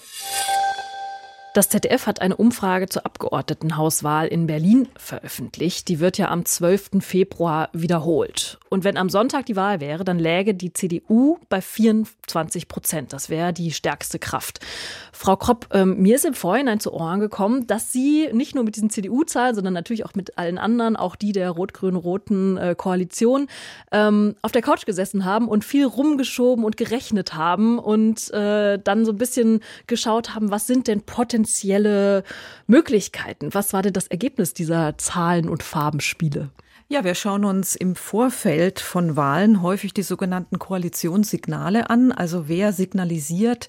Das 1.55 1.69
ZDF 1.69 2.09
hat 2.09 2.21
eine 2.21 2.37
Umfrage 2.37 2.89
zur 2.89 3.06
Abgeordnetenhauswahl 3.06 4.27
in 4.27 4.49
Berlin 4.49 4.89
veröffentlicht. 4.97 5.87
Die 5.87 6.01
wird 6.01 6.19
ja 6.19 6.29
am 6.29 6.44
12. 6.44 6.99
Februar 6.99 7.69
wiederholt. 7.73 8.58
Und 8.70 8.82
wenn 8.82 8.96
am 8.96 9.08
Sonntag 9.08 9.46
die 9.46 9.55
Wahl 9.55 9.79
wäre, 9.79 10.03
dann 10.03 10.19
läge 10.19 10.53
die 10.55 10.73
CDU 10.73 11.39
bei 11.49 11.61
24 11.61 12.67
Prozent. 12.67 13.13
Das 13.13 13.31
wäre 13.31 13.53
die 13.53 13.70
stärkste 13.70 14.19
Kraft. 14.19 14.58
Frau 15.13 15.37
Kropp, 15.37 15.69
ähm, 15.70 16.03
mir 16.03 16.17
ist 16.17 16.25
im 16.25 16.34
Vorhinein 16.34 16.81
zu 16.81 16.93
Ohren 16.93 17.20
gekommen, 17.20 17.69
dass 17.69 17.93
Sie 17.93 18.29
nicht 18.32 18.56
nur 18.56 18.65
mit 18.65 18.75
diesen 18.75 18.91
CDU-Zahlen, 18.91 19.55
sondern 19.55 19.75
natürlich 19.75 20.05
auch 20.05 20.15
mit 20.15 20.37
allen 20.37 20.58
anderen, 20.58 20.96
auch 20.96 21.15
die 21.15 21.31
der 21.31 21.51
rot-grün-roten 21.53 22.56
äh, 22.56 22.75
Koalition, 22.77 23.46
ähm, 23.93 24.34
auf 24.43 24.51
der 24.51 24.63
Couch 24.63 24.87
gesessen 24.87 25.25
haben 25.25 25.46
und 25.46 25.65
viel 25.65 25.87
rumgeschoben 25.87 26.65
und 26.65 26.77
gerechnet 26.77 27.34
haben 27.34 27.79
und 27.79 28.29
äh, 28.32 28.81
dann 28.82 29.05
so 29.05 29.13
ein 29.13 29.19
bisschen 29.19 29.61
geschaut 29.87 30.34
haben, 30.34 30.51
was 30.51 30.67
sind 30.67 30.89
denn 30.89 31.03
potenzielle 31.44 32.24
Möglichkeiten? 32.67 33.53
Was 33.53 33.72
war 33.72 33.82
denn 33.82 33.93
das 33.93 34.08
Ergebnis 34.08 34.55
dieser 34.55 34.96
Zahlen- 34.96 35.48
und 35.48 35.63
Farbenspiele? 35.63 36.51
Ja, 36.86 37.03
wir 37.03 37.14
schauen 37.14 37.46
uns 37.46 37.76
im 37.76 37.96
Vorfeld 37.96 38.79
von 38.79 39.17
Wahlen 39.17 39.62
häufig 39.62 39.94
die 39.94 40.03
sogenannten 40.03 40.58
Koalitionssignale 40.58 41.88
an. 41.88 42.12
Also 42.12 42.46
wer 42.46 42.74
signalisiert, 42.74 43.69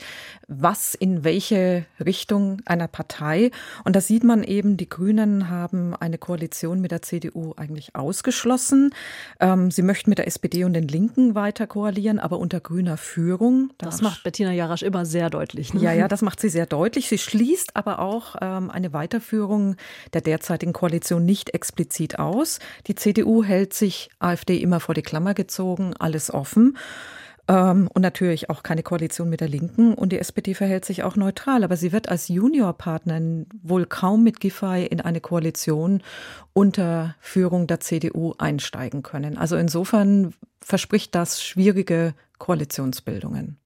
was 0.49 0.95
in 0.95 1.23
welche 1.23 1.85
Richtung 2.03 2.61
einer 2.65 2.89
Partei. 2.89 3.51
Und 3.85 3.95
da 3.95 4.01
sieht 4.01 4.25
man 4.25 4.43
eben, 4.43 4.75
die 4.75 4.89
Grünen 4.89 5.49
haben 5.49 5.95
eine 5.95 6.17
Koalition 6.17 6.81
mit 6.81 6.91
der 6.91 7.01
CDU 7.01 7.53
eigentlich 7.55 7.95
ausgeschlossen. 7.95 8.93
Ähm, 9.39 9.71
sie 9.71 9.81
möchten 9.81 10.09
mit 10.09 10.19
der 10.19 10.27
SPD 10.27 10.65
und 10.65 10.73
den 10.73 10.87
Linken 10.87 11.35
weiter 11.35 11.67
koalieren, 11.67 12.19
aber 12.19 12.37
unter 12.37 12.59
grüner 12.59 12.97
Führung. 12.97 13.71
Das, 13.77 13.91
das 13.91 14.01
macht 14.01 14.23
Bettina 14.23 14.51
Jarasch 14.51 14.83
immer 14.83 15.05
sehr 15.05 15.29
deutlich. 15.29 15.73
Ne? 15.73 15.79
Ja, 15.79 15.93
ja, 15.93 16.09
das 16.09 16.21
macht 16.21 16.41
sie 16.41 16.49
sehr 16.49 16.65
deutlich. 16.65 17.07
Sie 17.07 17.17
schließt 17.17 17.77
aber 17.77 17.99
auch 17.99 18.35
ähm, 18.41 18.69
eine 18.69 18.91
Weiterführung 18.91 19.77
der 20.13 20.21
derzeitigen 20.21 20.73
Koalition 20.73 21.23
nicht 21.25 21.53
explizit 21.53 22.19
aus. 22.19 22.59
Die 22.87 22.95
CDU 23.05 23.43
hält 23.43 23.71
sich 23.71 24.09
AfD 24.17 24.57
immer 24.57 24.79
vor 24.79 24.95
die 24.95 25.03
Klammer 25.03 25.35
gezogen, 25.35 25.93
alles 25.99 26.33
offen. 26.33 26.75
Ähm, 27.47 27.87
und 27.93 28.01
natürlich 28.01 28.49
auch 28.49 28.63
keine 28.63 28.81
Koalition 28.81 29.29
mit 29.29 29.41
der 29.41 29.47
Linken. 29.47 29.93
Und 29.93 30.11
die 30.11 30.17
SPD 30.17 30.55
verhält 30.55 30.85
sich 30.85 31.03
auch 31.03 31.15
neutral. 31.15 31.63
Aber 31.63 31.77
sie 31.77 31.91
wird 31.91 32.09
als 32.09 32.29
Juniorpartner 32.29 33.45
wohl 33.61 33.85
kaum 33.85 34.23
mit 34.23 34.39
Giffey 34.39 34.87
in 34.87 35.01
eine 35.01 35.21
Koalition 35.21 36.01
unter 36.53 37.13
Führung 37.19 37.67
der 37.67 37.79
CDU 37.79 38.33
einsteigen 38.39 39.03
können. 39.03 39.37
Also 39.37 39.55
insofern 39.55 40.33
verspricht 40.59 41.13
das 41.13 41.43
schwierige 41.43 42.15
Koalitionsbildungen. 42.39 43.59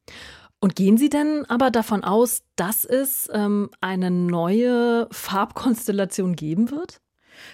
Und 0.59 0.75
gehen 0.75 0.97
Sie 0.97 1.07
denn 1.07 1.45
aber 1.47 1.71
davon 1.71 2.03
aus, 2.03 2.41
dass 2.57 2.83
es 2.83 3.29
ähm, 3.31 3.69
eine 3.79 4.11
neue 4.11 5.07
Farbkonstellation 5.11 6.35
geben 6.35 6.71
wird? 6.71 6.99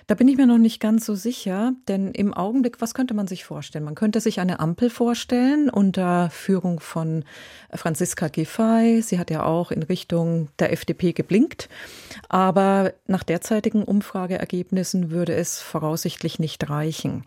Da 0.07 0.15
bin 0.15 0.27
ich 0.27 0.37
mir 0.37 0.47
noch 0.47 0.57
nicht 0.57 0.79
ganz 0.79 1.05
so 1.05 1.15
sicher, 1.15 1.73
denn 1.87 2.11
im 2.11 2.33
Augenblick, 2.33 2.81
was 2.81 2.93
könnte 2.93 3.13
man 3.13 3.27
sich 3.27 3.45
vorstellen? 3.45 3.85
Man 3.85 3.95
könnte 3.95 4.19
sich 4.19 4.39
eine 4.39 4.59
Ampel 4.59 4.89
vorstellen 4.89 5.69
unter 5.69 6.29
Führung 6.29 6.79
von 6.79 7.23
Franziska 7.73 8.27
Giffey. 8.27 9.01
Sie 9.01 9.19
hat 9.19 9.31
ja 9.31 9.43
auch 9.43 9.71
in 9.71 9.83
Richtung 9.83 10.49
der 10.59 10.71
FDP 10.71 11.13
geblinkt. 11.13 11.69
Aber 12.29 12.93
nach 13.07 13.23
derzeitigen 13.23 13.83
Umfrageergebnissen 13.83 15.11
würde 15.11 15.33
es 15.33 15.59
voraussichtlich 15.59 16.39
nicht 16.39 16.69
reichen. 16.69 17.23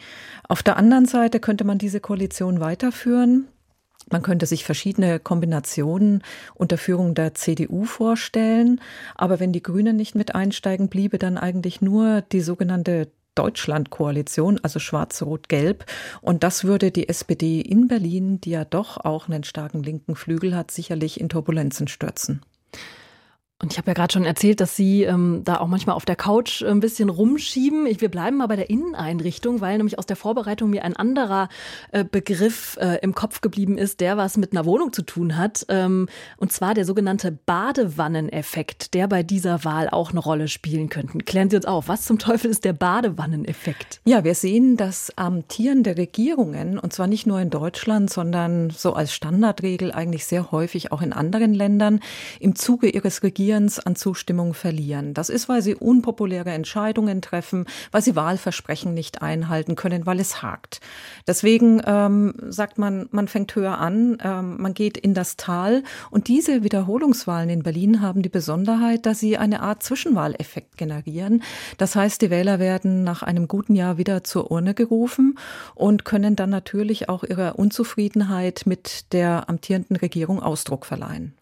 Auf 0.48 0.62
der 0.62 0.76
anderen 0.76 1.06
Seite 1.06 1.40
könnte 1.40 1.64
man 1.64 1.78
diese 1.78 2.00
Koalition 2.00 2.60
weiterführen. 2.60 3.48
Man 4.10 4.22
könnte 4.22 4.46
sich 4.46 4.64
verschiedene 4.64 5.20
Kombinationen 5.20 6.22
unter 6.54 6.78
Führung 6.78 7.14
der 7.14 7.34
CDU 7.34 7.84
vorstellen. 7.84 8.80
Aber 9.14 9.40
wenn 9.40 9.52
die 9.52 9.62
Grünen 9.62 9.96
nicht 9.96 10.14
mit 10.14 10.34
einsteigen, 10.34 10.88
bliebe 10.88 11.18
dann 11.18 11.38
eigentlich 11.38 11.80
nur 11.80 12.22
die 12.22 12.40
sogenannte 12.40 13.08
Deutschlandkoalition, 13.34 14.58
also 14.62 14.80
Schwarz-Rot-Gelb. 14.80 15.86
Und 16.20 16.42
das 16.42 16.64
würde 16.64 16.90
die 16.90 17.08
SPD 17.08 17.60
in 17.60 17.86
Berlin, 17.86 18.40
die 18.40 18.50
ja 18.50 18.64
doch 18.64 18.96
auch 18.96 19.28
einen 19.28 19.44
starken 19.44 19.82
linken 19.82 20.16
Flügel 20.16 20.56
hat, 20.56 20.72
sicherlich 20.72 21.20
in 21.20 21.28
Turbulenzen 21.28 21.86
stürzen. 21.86 22.42
Und 23.60 23.72
ich 23.72 23.78
habe 23.78 23.88
ja 23.90 23.94
gerade 23.94 24.12
schon 24.12 24.24
erzählt, 24.24 24.60
dass 24.60 24.76
Sie 24.76 25.02
ähm, 25.02 25.42
da 25.42 25.58
auch 25.58 25.66
manchmal 25.66 25.96
auf 25.96 26.04
der 26.04 26.14
Couch 26.14 26.62
ein 26.62 26.78
bisschen 26.78 27.08
rumschieben. 27.08 27.86
Ich, 27.86 28.00
wir 28.00 28.08
bleiben 28.08 28.36
mal 28.36 28.46
bei 28.46 28.54
der 28.54 28.70
Inneneinrichtung, 28.70 29.60
weil 29.60 29.76
nämlich 29.76 29.98
aus 29.98 30.06
der 30.06 30.14
Vorbereitung 30.14 30.70
mir 30.70 30.84
ein 30.84 30.94
anderer 30.94 31.48
äh, 31.90 32.04
Begriff 32.04 32.76
äh, 32.80 33.00
im 33.02 33.16
Kopf 33.16 33.40
geblieben 33.40 33.76
ist, 33.76 33.98
der 33.98 34.16
was 34.16 34.36
mit 34.36 34.52
einer 34.52 34.64
Wohnung 34.64 34.92
zu 34.92 35.02
tun 35.02 35.36
hat. 35.36 35.66
Ähm, 35.70 36.08
und 36.36 36.52
zwar 36.52 36.74
der 36.74 36.84
sogenannte 36.84 37.32
Badewanneneffekt, 37.32 38.94
der 38.94 39.08
bei 39.08 39.24
dieser 39.24 39.64
Wahl 39.64 39.88
auch 39.88 40.12
eine 40.12 40.20
Rolle 40.20 40.46
spielen 40.46 40.88
könnte. 40.88 41.18
Klären 41.18 41.50
Sie 41.50 41.56
uns 41.56 41.66
auf, 41.66 41.88
was 41.88 42.04
zum 42.04 42.20
Teufel 42.20 42.52
ist 42.52 42.64
der 42.64 42.74
Badewanneneffekt? 42.74 44.00
Ja, 44.04 44.22
wir 44.22 44.36
sehen, 44.36 44.76
dass 44.76 45.12
amtierende 45.16 45.96
Regierungen, 45.96 46.78
und 46.78 46.92
zwar 46.92 47.08
nicht 47.08 47.26
nur 47.26 47.40
in 47.40 47.50
Deutschland, 47.50 48.08
sondern 48.08 48.70
so 48.70 48.92
als 48.92 49.12
Standardregel 49.12 49.90
eigentlich 49.90 50.26
sehr 50.26 50.52
häufig 50.52 50.92
auch 50.92 51.02
in 51.02 51.12
anderen 51.12 51.54
Ländern, 51.54 51.98
im 52.38 52.54
Zuge 52.54 52.88
ihres 52.88 53.24
Regierungs 53.24 53.47
Regierens 53.48 53.78
an 53.78 53.96
Zustimmung 53.96 54.52
verlieren. 54.52 55.14
Das 55.14 55.30
ist, 55.30 55.48
weil 55.48 55.62
sie 55.62 55.74
unpopuläre 55.74 56.50
Entscheidungen 56.50 57.22
treffen, 57.22 57.64
weil 57.92 58.02
sie 58.02 58.14
Wahlversprechen 58.14 58.92
nicht 58.92 59.22
einhalten 59.22 59.74
können, 59.74 60.04
weil 60.04 60.20
es 60.20 60.42
hakt. 60.42 60.82
Deswegen 61.26 61.80
ähm, 61.86 62.34
sagt 62.48 62.76
man, 62.76 63.08
man 63.10 63.26
fängt 63.26 63.54
höher 63.54 63.78
an, 63.78 64.18
ähm, 64.22 64.60
man 64.60 64.74
geht 64.74 64.98
in 64.98 65.14
das 65.14 65.38
Tal. 65.38 65.82
Und 66.10 66.28
diese 66.28 66.62
Wiederholungswahlen 66.62 67.48
in 67.48 67.62
Berlin 67.62 68.02
haben 68.02 68.20
die 68.20 68.28
Besonderheit, 68.28 69.06
dass 69.06 69.18
sie 69.18 69.38
eine 69.38 69.62
Art 69.62 69.82
Zwischenwahleffekt 69.82 70.76
generieren. 70.76 71.42
Das 71.78 71.96
heißt, 71.96 72.20
die 72.20 72.28
Wähler 72.28 72.58
werden 72.58 73.02
nach 73.02 73.22
einem 73.22 73.48
guten 73.48 73.74
Jahr 73.74 73.96
wieder 73.96 74.24
zur 74.24 74.50
Urne 74.50 74.74
gerufen 74.74 75.38
und 75.74 76.04
können 76.04 76.36
dann 76.36 76.50
natürlich 76.50 77.08
auch 77.08 77.24
ihrer 77.24 77.58
Unzufriedenheit 77.58 78.64
mit 78.66 79.10
der 79.14 79.48
amtierenden 79.48 79.96
Regierung 79.96 80.38
Ausdruck 80.42 80.84
verleihen. 80.84 81.32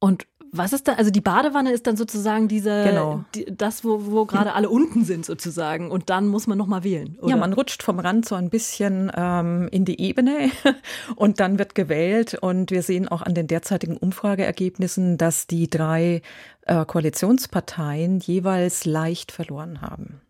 Und 0.00 0.26
was 0.58 0.72
ist 0.72 0.88
da? 0.88 0.94
Also 0.94 1.10
die 1.10 1.20
Badewanne 1.20 1.72
ist 1.72 1.86
dann 1.86 1.96
sozusagen 1.96 2.48
diese, 2.48 2.84
genau. 2.84 3.24
die, 3.34 3.46
das, 3.46 3.84
wo, 3.84 4.06
wo 4.06 4.24
gerade 4.24 4.54
alle 4.54 4.68
unten 4.68 5.04
sind 5.04 5.24
sozusagen. 5.24 5.90
Und 5.90 6.10
dann 6.10 6.28
muss 6.28 6.46
man 6.46 6.58
nochmal 6.58 6.84
wählen. 6.84 7.16
Oder? 7.20 7.30
Ja, 7.30 7.36
man 7.36 7.52
rutscht 7.52 7.82
vom 7.82 7.98
Rand 7.98 8.26
so 8.26 8.34
ein 8.34 8.50
bisschen 8.50 9.10
ähm, 9.16 9.68
in 9.70 9.84
die 9.84 10.00
Ebene 10.00 10.50
und 11.16 11.40
dann 11.40 11.58
wird 11.58 11.74
gewählt. 11.74 12.34
Und 12.40 12.70
wir 12.70 12.82
sehen 12.82 13.08
auch 13.08 13.22
an 13.22 13.34
den 13.34 13.46
derzeitigen 13.46 13.96
Umfrageergebnissen, 13.96 15.18
dass 15.18 15.46
die 15.46 15.68
drei 15.68 16.22
äh, 16.62 16.84
Koalitionsparteien 16.84 18.20
jeweils 18.20 18.84
leicht 18.84 19.32
verloren 19.32 19.80
haben. 19.80 20.20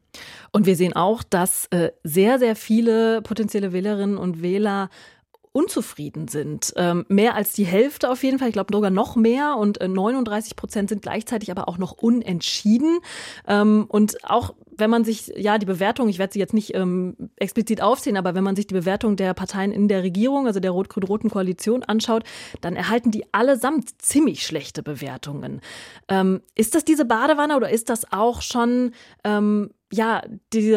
Und 0.53 0.67
wir 0.67 0.77
sehen 0.77 0.95
auch, 0.95 1.23
dass 1.23 1.67
äh, 1.67 1.91
sehr, 2.03 2.39
sehr 2.39 2.57
viele 2.57 3.23
potenzielle 3.23 3.73
Wählerinnen 3.73 4.17
und 4.17 4.43
Wähler 4.43 4.89
unzufrieden 5.57 6.29
sind. 6.29 6.75
Ähm, 6.77 7.07
mehr 7.09 7.35
als 7.35 7.55
die 7.55 7.65
Hälfte 7.65 8.11
auf 8.11 8.23
jeden 8.23 8.39
Fall, 8.39 8.49
ich 8.49 8.53
glaube 8.53 8.75
sogar 8.75 8.91
noch 8.91 9.17
mehr 9.17 9.57
und 9.57 9.81
äh, 9.81 9.89
39 9.89 10.55
Prozent 10.55 10.91
sind 10.91 11.01
gleichzeitig 11.01 11.51
aber 11.51 11.67
auch 11.67 11.79
noch 11.79 11.93
unentschieden. 11.93 12.99
Ähm, 13.49 13.87
und 13.89 14.23
auch 14.23 14.53
wenn 14.79 14.91
man 14.91 15.05
sich, 15.05 15.33
ja, 15.37 15.59
die 15.59 15.67
Bewertung, 15.67 16.09
ich 16.09 16.19
werde 16.19 16.33
sie 16.33 16.39
jetzt 16.39 16.55
nicht 16.55 16.75
ähm, 16.75 17.17
explizit 17.37 17.83
aufzählen, 17.83 18.17
aber 18.17 18.35
wenn 18.35 18.45
man 18.45 18.57
sich 18.57 18.67
die 18.67 18.75
Bewertung 18.75 19.17
der 19.17 19.35
Parteien 19.35 19.73
in 19.73 19.89
der 19.89 20.03
Regierung, 20.03 20.47
also 20.47 20.61
der 20.61 20.71
rot-grün-roten 20.71 21.31
Koalition 21.31 21.83
anschaut, 21.83 22.25
dann 22.61 22.77
erhalten 22.77 23.11
die 23.11 23.25
allesamt 23.33 24.03
ziemlich 24.03 24.47
schlechte 24.47 24.83
Bewertungen. 24.83 25.61
Ähm, 26.09 26.43
ist 26.55 26.75
das 26.75 26.85
diese 26.85 27.05
Badewanne 27.05 27.57
oder 27.57 27.71
ist 27.71 27.89
das 27.89 28.13
auch 28.13 28.43
schon 28.43 28.93
ähm, 29.25 29.71
ja, 29.93 30.23
die, 30.53 30.77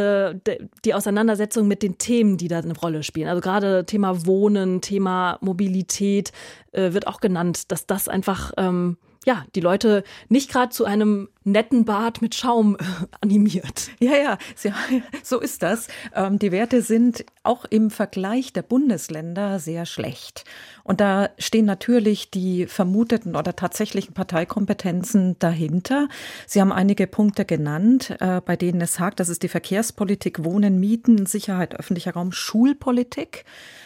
die 0.86 0.94
Auseinandersetzung 0.94 1.68
mit 1.68 1.82
den 1.82 1.98
Themen, 1.98 2.38
die 2.38 2.48
da 2.48 2.60
eine 2.60 2.78
Rolle 2.78 3.04
spielen. 3.04 3.28
Also 3.28 3.42
gerade 3.42 3.86
Thema 3.86 4.26
Wohnen, 4.26 4.82
Thema 4.82 5.38
Mobilität 5.42 6.32
äh, 6.72 6.94
wird 6.94 7.08
auch 7.08 7.20
genannt, 7.20 7.72
dass 7.72 7.88
das 7.88 8.08
einfach 8.08 8.52
ähm, 8.58 8.98
ja, 9.26 9.46
die 9.56 9.62
Leute 9.62 10.04
nicht 10.30 10.52
gerade 10.52 10.70
zu 10.70 10.86
einem 10.86 11.30
netten 11.44 11.86
Bad 11.86 12.22
mit 12.22 12.36
Schaum 12.36 12.76
äh, 12.76 12.84
animiert. 13.22 13.90
Ja, 14.00 14.16
ja, 14.16 14.38
so 15.24 15.40
ist 15.40 15.64
das. 15.64 15.88
Ähm, 16.14 16.40
die 16.40 16.52
Werte 16.52 16.82
sind 16.82 17.26
auch 17.44 17.66
im 17.66 17.90
Vergleich 17.90 18.54
der 18.54 18.62
Bundesländer 18.62 19.60
sehr 19.60 19.86
schlecht. 19.86 20.44
Und 20.84 21.02
da 21.02 21.30
stehen 21.38 21.66
natürlich 21.66 22.32
die 22.32 22.66
vermuteten 22.66 23.36
oder 23.36 23.56
tatsächlichen 23.56 24.14
Parteikompetenzen 24.14 25.38
dahinter. 25.40 26.08
Sie 26.48 26.62
haben 26.62 26.72
einige 26.72 27.08
Punkte 27.08 27.46
genannt, 27.46 28.16
äh, 28.20 28.42
bei 28.42 28.56
denen 28.56 28.82
es 28.82 29.00
hakt. 29.00 29.20
Das 29.20 29.30
ist 29.30 29.44
die 29.44 29.50
Verkehrspolitik, 29.50 30.44
Wohnen, 30.44 30.80
Mieten, 30.80 31.26
Sicherheit, 31.26 31.80
öffentlicher 31.80 32.14
Raum, 32.14 32.32
Schulpolitik. 32.32 33.46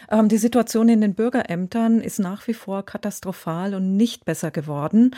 Ähm, 0.10 0.28
die 0.30 0.38
Situation 0.38 0.90
in 0.90 1.02
den 1.02 1.16
Bürgerämtern 1.16 2.02
ist 2.02 2.20
nach 2.20 2.48
wie 2.48 2.54
vor 2.54 2.86
katastrophal 2.86 3.76
und 3.76 3.96
nicht 3.96 4.26
besser 4.26 4.52
geworden. 4.52 5.16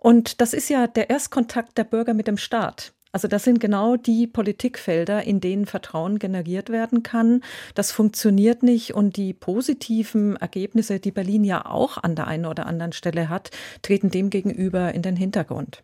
Und 0.00 0.40
das 0.40 0.52
ist 0.52 0.68
ja 0.68 0.86
der 0.86 1.10
Erstkontakt 1.10 1.57
der 1.62 1.84
Bürger 1.84 2.14
mit 2.14 2.26
dem 2.26 2.36
Staat. 2.36 2.92
Also 3.10 3.26
das 3.26 3.44
sind 3.44 3.58
genau 3.58 3.96
die 3.96 4.26
Politikfelder, 4.26 5.24
in 5.24 5.40
denen 5.40 5.66
Vertrauen 5.66 6.18
generiert 6.18 6.68
werden 6.68 7.02
kann. 7.02 7.42
Das 7.74 7.90
funktioniert 7.90 8.62
nicht 8.62 8.94
und 8.94 9.16
die 9.16 9.32
positiven 9.32 10.36
Ergebnisse, 10.36 11.00
die 11.00 11.10
Berlin 11.10 11.44
ja 11.44 11.64
auch 11.64 11.96
an 11.98 12.14
der 12.14 12.26
einen 12.26 12.44
oder 12.44 12.66
anderen 12.66 12.92
Stelle 12.92 13.28
hat, 13.28 13.50
treten 13.82 14.10
demgegenüber 14.10 14.94
in 14.94 15.02
den 15.02 15.16
Hintergrund. 15.16 15.82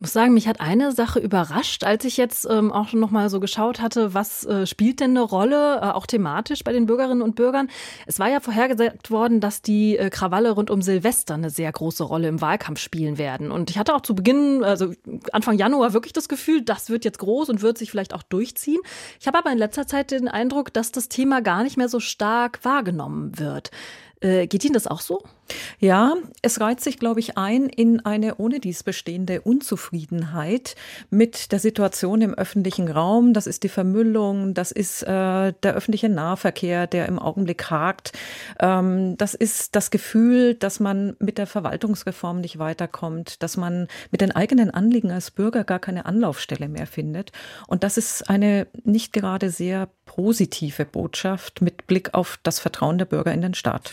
Ich 0.00 0.02
muss 0.02 0.14
sagen, 0.14 0.32
mich 0.32 0.48
hat 0.48 0.62
eine 0.62 0.92
Sache 0.92 1.18
überrascht, 1.20 1.84
als 1.84 2.06
ich 2.06 2.16
jetzt 2.16 2.46
ähm, 2.48 2.72
auch 2.72 2.94
noch 2.94 3.10
mal 3.10 3.28
so 3.28 3.38
geschaut 3.38 3.82
hatte, 3.82 4.14
was 4.14 4.46
äh, 4.46 4.66
spielt 4.66 5.00
denn 5.00 5.10
eine 5.10 5.20
Rolle, 5.20 5.76
äh, 5.76 5.90
auch 5.90 6.06
thematisch 6.06 6.64
bei 6.64 6.72
den 6.72 6.86
Bürgerinnen 6.86 7.20
und 7.20 7.34
Bürgern. 7.34 7.68
Es 8.06 8.18
war 8.18 8.30
ja 8.30 8.40
vorhergesagt 8.40 9.10
worden, 9.10 9.40
dass 9.40 9.60
die 9.60 9.98
äh, 9.98 10.08
Krawalle 10.08 10.52
rund 10.52 10.70
um 10.70 10.80
Silvester 10.80 11.34
eine 11.34 11.50
sehr 11.50 11.70
große 11.70 12.02
Rolle 12.02 12.28
im 12.28 12.40
Wahlkampf 12.40 12.80
spielen 12.80 13.18
werden. 13.18 13.50
Und 13.50 13.68
ich 13.68 13.76
hatte 13.76 13.94
auch 13.94 14.00
zu 14.00 14.14
Beginn, 14.14 14.64
also 14.64 14.94
Anfang 15.32 15.58
Januar, 15.58 15.92
wirklich 15.92 16.14
das 16.14 16.30
Gefühl, 16.30 16.62
das 16.62 16.88
wird 16.88 17.04
jetzt 17.04 17.18
groß 17.18 17.50
und 17.50 17.60
wird 17.60 17.76
sich 17.76 17.90
vielleicht 17.90 18.14
auch 18.14 18.22
durchziehen. 18.22 18.80
Ich 19.20 19.26
habe 19.26 19.36
aber 19.36 19.52
in 19.52 19.58
letzter 19.58 19.86
Zeit 19.86 20.12
den 20.12 20.28
Eindruck, 20.28 20.72
dass 20.72 20.92
das 20.92 21.10
Thema 21.10 21.42
gar 21.42 21.62
nicht 21.62 21.76
mehr 21.76 21.90
so 21.90 22.00
stark 22.00 22.60
wahrgenommen 22.62 23.38
wird. 23.38 23.70
Äh, 24.20 24.46
geht 24.46 24.64
Ihnen 24.64 24.72
das 24.72 24.86
auch 24.86 25.02
so? 25.02 25.22
Ja, 25.78 26.14
es 26.42 26.60
reiht 26.60 26.80
sich, 26.80 26.98
glaube 26.98 27.20
ich, 27.20 27.36
ein 27.36 27.68
in 27.68 28.04
eine 28.04 28.36
ohne 28.36 28.60
dies 28.60 28.82
bestehende 28.82 29.40
Unzufriedenheit 29.40 30.76
mit 31.10 31.52
der 31.52 31.58
Situation 31.58 32.20
im 32.22 32.34
öffentlichen 32.34 32.88
Raum. 32.88 33.32
Das 33.32 33.46
ist 33.46 33.62
die 33.62 33.68
Vermüllung, 33.68 34.54
das 34.54 34.72
ist 34.72 35.02
äh, 35.02 35.06
der 35.62 35.74
öffentliche 35.74 36.08
Nahverkehr, 36.08 36.86
der 36.86 37.06
im 37.06 37.18
Augenblick 37.18 37.70
hakt. 37.70 38.12
Ähm, 38.58 39.16
das 39.16 39.34
ist 39.34 39.76
das 39.76 39.90
Gefühl, 39.90 40.54
dass 40.54 40.80
man 40.80 41.16
mit 41.18 41.38
der 41.38 41.46
Verwaltungsreform 41.46 42.40
nicht 42.40 42.58
weiterkommt, 42.58 43.42
dass 43.42 43.56
man 43.56 43.88
mit 44.10 44.20
den 44.20 44.32
eigenen 44.32 44.70
Anliegen 44.70 45.10
als 45.10 45.30
Bürger 45.30 45.64
gar 45.64 45.78
keine 45.78 46.06
Anlaufstelle 46.06 46.68
mehr 46.68 46.86
findet. 46.86 47.32
Und 47.66 47.84
das 47.84 47.96
ist 47.96 48.28
eine 48.28 48.66
nicht 48.84 49.12
gerade 49.12 49.50
sehr 49.50 49.88
positive 50.04 50.84
Botschaft 50.84 51.62
mit 51.62 51.86
Blick 51.86 52.14
auf 52.14 52.38
das 52.42 52.58
Vertrauen 52.58 52.98
der 52.98 53.04
Bürger 53.04 53.32
in 53.32 53.42
den 53.42 53.54
Staat. 53.54 53.92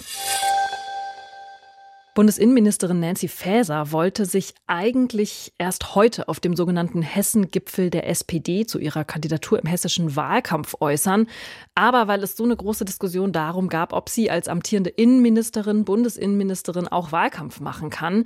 Bundesinnenministerin 2.17 2.99
Nancy 2.99 3.27
Faeser 3.27 3.91
wollte 3.91 4.25
sich 4.25 4.55
eigentlich 4.65 5.53
erst 5.59 5.93
heute 5.93 6.27
auf 6.27 6.39
dem 6.39 6.55
sogenannten 6.55 7.03
Hessen-Gipfel 7.03 7.91
der 7.91 8.09
SPD 8.09 8.65
zu 8.65 8.79
ihrer 8.79 9.03
Kandidatur 9.03 9.59
im 9.59 9.67
hessischen 9.67 10.15
Wahlkampf 10.15 10.77
äußern. 10.79 11.27
Aber 11.75 12.07
weil 12.07 12.23
es 12.23 12.35
so 12.35 12.43
eine 12.43 12.55
große 12.55 12.85
Diskussion 12.85 13.33
darum 13.33 13.69
gab, 13.69 13.93
ob 13.93 14.09
sie 14.09 14.31
als 14.31 14.47
amtierende 14.47 14.89
Innenministerin, 14.89 15.85
Bundesinnenministerin 15.85 16.87
auch 16.87 17.11
Wahlkampf 17.11 17.59
machen 17.59 17.91
kann, 17.91 18.23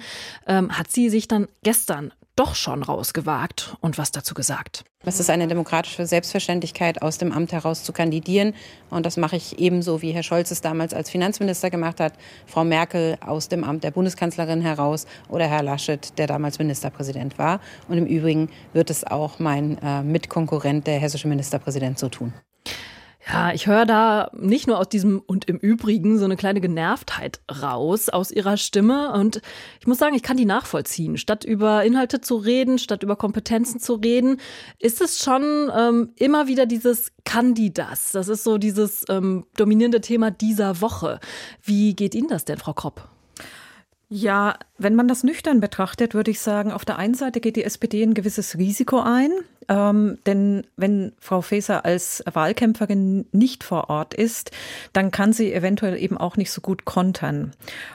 ähm, 0.48 0.72
hat 0.78 0.90
sie 0.90 1.10
sich 1.10 1.28
dann 1.28 1.50
gestern 1.62 2.14
doch 2.42 2.56
schon 2.56 2.82
rausgewagt 2.82 3.78
und 3.82 4.00
was 4.00 4.12
dazu 4.12 4.34
gesagt. 4.34 4.84
Es 5.06 5.20
ist 5.20 5.30
eine 5.30 5.48
demokratische 5.48 6.08
Selbstverständlichkeit, 6.08 7.04
aus 7.04 7.20
dem 7.20 7.32
Amt 7.32 7.52
heraus 7.52 7.84
zu 7.84 7.94
kandidieren. 7.94 8.56
Und 8.90 9.06
das 9.06 9.16
mache 9.16 9.36
ich 9.36 9.60
ebenso, 9.60 10.02
wie 10.02 10.12
Herr 10.12 10.24
Scholz 10.24 10.50
es 10.50 10.60
damals 10.60 10.96
als 10.96 11.12
Finanzminister 11.12 11.70
gemacht 11.70 12.00
hat, 12.00 12.14
Frau 12.48 12.64
Merkel 12.64 13.16
aus 13.24 13.48
dem 13.48 13.64
Amt 13.64 13.84
der 13.84 13.92
Bundeskanzlerin 13.92 14.62
heraus 14.62 15.06
oder 15.30 15.46
Herr 15.46 15.62
Laschet, 15.62 16.18
der 16.18 16.26
damals 16.26 16.58
Ministerpräsident 16.58 17.38
war. 17.38 17.62
Und 17.88 18.00
im 18.00 18.08
Übrigen 18.08 18.50
wird 18.74 18.90
es 18.90 19.04
auch 19.04 19.38
mein 19.38 19.78
äh, 19.84 20.02
Mitkonkurrent, 20.02 20.88
der 20.88 20.98
hessische 20.98 21.28
Ministerpräsident, 21.28 22.00
so 22.00 22.10
tun. 22.10 22.34
Ja, 23.28 23.54
ich 23.54 23.68
höre 23.68 23.86
da 23.86 24.32
nicht 24.34 24.68
nur 24.68 24.80
aus 24.80 24.90
diesem 24.90 25.20
und 25.20 25.46
im 25.46 25.58
Übrigen 25.58 26.18
so 26.18 26.26
eine 26.26 26.38
kleine 26.38 26.60
Genervtheit 26.60 27.40
raus 27.62 28.10
aus 28.10 28.32
ihrer 28.32 28.58
Stimme. 28.58 29.12
Und 29.14 29.42
ich 29.80 29.86
muss 29.86 30.00
sagen, 30.00 30.16
ich 30.16 30.24
kann 30.24 30.38
die 30.38 30.46
nachvollziehen. 30.46 31.18
Statt 31.18 31.44
über 31.44 31.84
Inhalte 31.84 32.22
zu 32.22 32.38
reden, 32.38 32.80
statt 32.80 33.04
über 33.04 33.16
Kompetenzen 33.16 33.80
zu 33.80 33.96
reden, 33.96 34.38
ist 34.80 35.02
es 35.02 35.24
schon 35.24 35.72
ähm, 35.76 36.14
immer 36.16 36.48
wieder 36.48 36.66
dieses 36.66 37.12
kann 37.24 37.54
das? 37.74 38.12
Das 38.12 38.28
ist 38.28 38.44
so 38.44 38.58
dieses 38.58 39.06
ähm, 39.08 39.46
dominierende 39.56 40.02
Thema 40.02 40.32
dieser 40.32 40.82
Woche. 40.82 41.20
Wie 41.62 41.96
geht 41.96 42.16
Ihnen 42.16 42.28
das 42.28 42.46
denn, 42.46 42.58
Frau 42.58 42.74
Kropp? 42.74 43.08
Ja, 44.14 44.60
wenn 44.78 44.96
man 44.96 45.08
das 45.08 45.24
nüchtern 45.24 45.62
betrachtet, 45.62 46.14
würde 46.14 46.32
ich 46.32 46.42
sagen, 46.42 46.74
auf 46.74 46.84
der 46.84 46.98
einen 46.98 47.14
Seite 47.14 47.40
geht 47.40 47.56
die 47.56 47.64
SPD 47.64 48.04
ein 48.04 48.14
gewisses 48.14 48.58
Risiko 48.58 49.00
ein, 49.00 49.32
ähm, 49.70 50.18
denn 50.26 50.68
wenn 50.76 51.14
Frau 51.18 51.40
Faeser 51.40 51.86
als 51.86 52.22
Wahlkämpferin 52.30 53.26
nicht 53.32 53.64
vor 53.64 53.90
Ort 53.90 54.14
ist, 54.14 54.52
dann 54.92 55.12
kann 55.12 55.32
sie 55.32 55.54
eventuell 55.54 55.98
eben 55.98 56.18
auch 56.18 56.36
nicht 56.36 56.52
so 56.52 56.60
gut 56.60 56.84
kontern. 56.84 57.54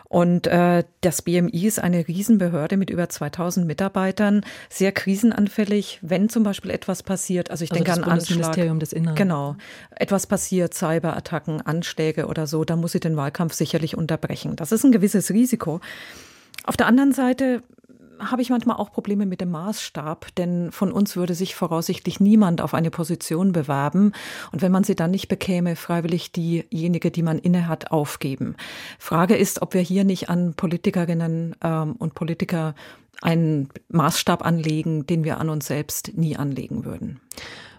Und 0.08 0.46
äh, 0.46 0.84
das 1.00 1.22
BMI 1.22 1.66
ist 1.66 1.80
eine 1.80 2.06
Riesenbehörde 2.06 2.76
mit 2.76 2.90
über 2.90 3.08
2000 3.08 3.66
Mitarbeitern, 3.66 4.42
sehr 4.70 4.92
krisenanfällig, 4.92 5.98
wenn 6.02 6.28
zum 6.28 6.44
Beispiel 6.44 6.70
etwas 6.70 7.02
passiert. 7.02 7.50
Also 7.50 7.64
ich 7.64 7.72
also 7.72 7.84
denke 7.84 8.00
das 8.00 8.06
an 8.06 8.12
Anschlag. 8.12 8.78
des 8.78 8.92
Inneren. 8.92 9.16
Genau. 9.16 9.56
Etwas 9.90 10.26
passiert, 10.26 10.74
Cyberattacken, 10.74 11.60
Anschläge 11.60 12.26
oder 12.26 12.46
so, 12.46 12.64
da 12.64 12.76
muss 12.76 12.92
sie 12.92 13.00
den 13.00 13.16
Wahlkampf 13.16 13.54
sicherlich 13.54 13.96
unterbrechen. 13.96 14.56
Das 14.56 14.72
ist 14.72 14.84
ein 14.84 14.92
gewisses 14.92 15.30
Risiko. 15.30 15.80
Auf 16.64 16.76
der 16.76 16.86
anderen 16.86 17.12
Seite 17.12 17.62
habe 18.18 18.42
ich 18.42 18.50
manchmal 18.50 18.76
auch 18.76 18.92
Probleme 18.92 19.26
mit 19.26 19.40
dem 19.40 19.50
Maßstab, 19.50 20.34
denn 20.36 20.72
von 20.72 20.92
uns 20.92 21.16
würde 21.16 21.34
sich 21.34 21.54
voraussichtlich 21.54 22.20
niemand 22.20 22.60
auf 22.60 22.74
eine 22.74 22.90
Position 22.90 23.52
bewerben 23.52 24.12
und 24.52 24.62
wenn 24.62 24.72
man 24.72 24.84
sie 24.84 24.96
dann 24.96 25.10
nicht 25.10 25.28
bekäme, 25.28 25.76
freiwillig 25.76 26.32
diejenige, 26.32 27.10
die 27.10 27.22
man 27.22 27.38
innehat, 27.38 27.90
aufgeben. 27.90 28.56
Frage 28.98 29.36
ist, 29.36 29.62
ob 29.62 29.74
wir 29.74 29.80
hier 29.80 30.04
nicht 30.04 30.28
an 30.28 30.54
Politikerinnen 30.54 31.56
ähm, 31.62 31.96
und 31.96 32.14
Politiker 32.14 32.74
einen 33.22 33.68
Maßstab 33.88 34.44
anlegen, 34.44 35.06
den 35.06 35.24
wir 35.24 35.38
an 35.38 35.48
uns 35.48 35.66
selbst 35.66 36.16
nie 36.16 36.36
anlegen 36.36 36.84
würden. 36.84 37.20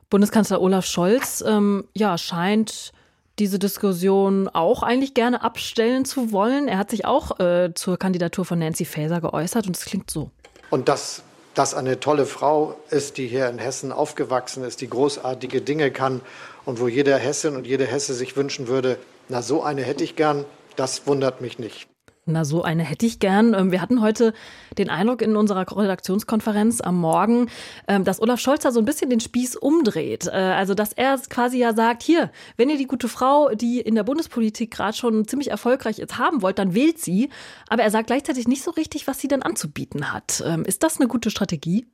Bundeskanzler 0.10 0.62
Olaf 0.62 0.86
Scholz 0.86 1.44
ähm, 1.46 1.84
ja, 1.94 2.18
scheint 2.18 2.94
diese 3.40 3.60
Diskussion 3.60 4.50
auch 4.50 4.84
eigentlich 4.84 5.14
gerne 5.14 5.44
abstellen 5.44 6.06
zu 6.06 6.32
wollen. 6.32 6.68
Er 6.68 6.78
hat 6.78 6.90
sich 6.90 7.06
auch 7.06 7.40
äh, 7.40 7.74
zur 7.74 7.98
Kandidatur 7.98 8.46
von 8.46 8.60
Nancy 8.60 8.86
Faeser 8.86 9.22
geäußert 9.22 9.68
und 9.68 9.78
es 9.78 9.86
klingt 9.86 10.10
so. 10.10 10.32
Und 10.70 10.90
dass 10.90 11.24
das 11.54 11.74
eine 11.74 12.00
tolle 12.00 12.26
Frau 12.26 12.76
ist, 12.90 13.18
die 13.18 13.28
hier 13.28 13.50
in 13.50 13.58
Hessen 13.58 13.92
aufgewachsen 13.92 14.64
ist, 14.64 14.82
die 14.82 14.90
großartige 14.90 15.62
Dinge 15.62 15.92
kann 15.92 16.22
und 16.66 16.80
wo 16.80 16.88
jeder 16.88 17.18
Hessin 17.18 17.56
und 17.56 17.66
jede 17.66 17.86
Hesse 17.86 18.14
sich 18.14 18.36
wünschen 18.36 18.68
würde, 18.68 18.98
na 19.30 19.42
so 19.42 19.64
eine 19.64 19.82
hätte 19.82 20.04
ich 20.04 20.16
gern, 20.16 20.46
das 20.76 21.08
wundert 21.08 21.42
mich 21.42 21.58
nicht. 21.58 21.88
Na, 22.30 22.44
so 22.44 22.62
eine 22.62 22.84
hätte 22.84 23.06
ich 23.06 23.20
gern. 23.20 23.54
Ähm, 23.54 23.72
wir 23.72 23.82
hatten 23.82 24.02
heute 24.02 24.34
den 24.78 24.90
Eindruck 24.90 25.22
in 25.22 25.38
unserer 25.38 25.62
Redaktionskonferenz 25.62 26.82
am 26.82 27.00
Morgen, 27.00 27.50
ähm, 27.88 28.04
dass 28.04 28.22
Olaf 28.22 28.42
Scholz 28.42 28.64
da 28.64 28.72
so 28.72 28.80
ein 28.80 28.86
bisschen 28.86 29.10
den 29.10 29.22
Spieß 29.22 29.56
umdreht. 29.56 30.28
Äh, 30.28 30.32
also, 30.32 30.74
dass 30.74 30.92
er 30.92 31.18
quasi 31.30 31.58
ja 31.58 31.74
sagt, 31.74 32.04
hier, 32.04 32.30
wenn 32.58 32.70
ihr 32.70 32.78
die 32.78 32.86
gute 32.86 33.08
Frau, 33.08 33.50
die 33.56 33.80
in 33.80 33.96
der 33.96 34.04
Bundespolitik 34.04 34.72
gerade 34.72 34.98
schon 34.98 35.26
ziemlich 35.26 35.50
erfolgreich 35.50 36.00
ist, 36.00 36.18
haben 36.18 36.42
wollt, 36.42 36.60
dann 36.60 36.76
wählt 36.76 37.00
sie. 37.00 37.30
Aber 37.70 37.84
er 37.84 37.92
sagt 37.92 38.08
gleichzeitig 38.08 38.46
nicht 38.46 38.62
so 38.62 38.72
richtig, 38.72 39.08
was 39.08 39.20
sie 39.22 39.30
denn 39.30 39.42
anzubieten 39.42 40.12
hat. 40.12 40.44
Ähm, 40.46 40.66
ist 40.66 40.84
das 40.84 41.00
eine 41.00 41.08
gute 41.08 41.32
Strategie? 41.32 41.86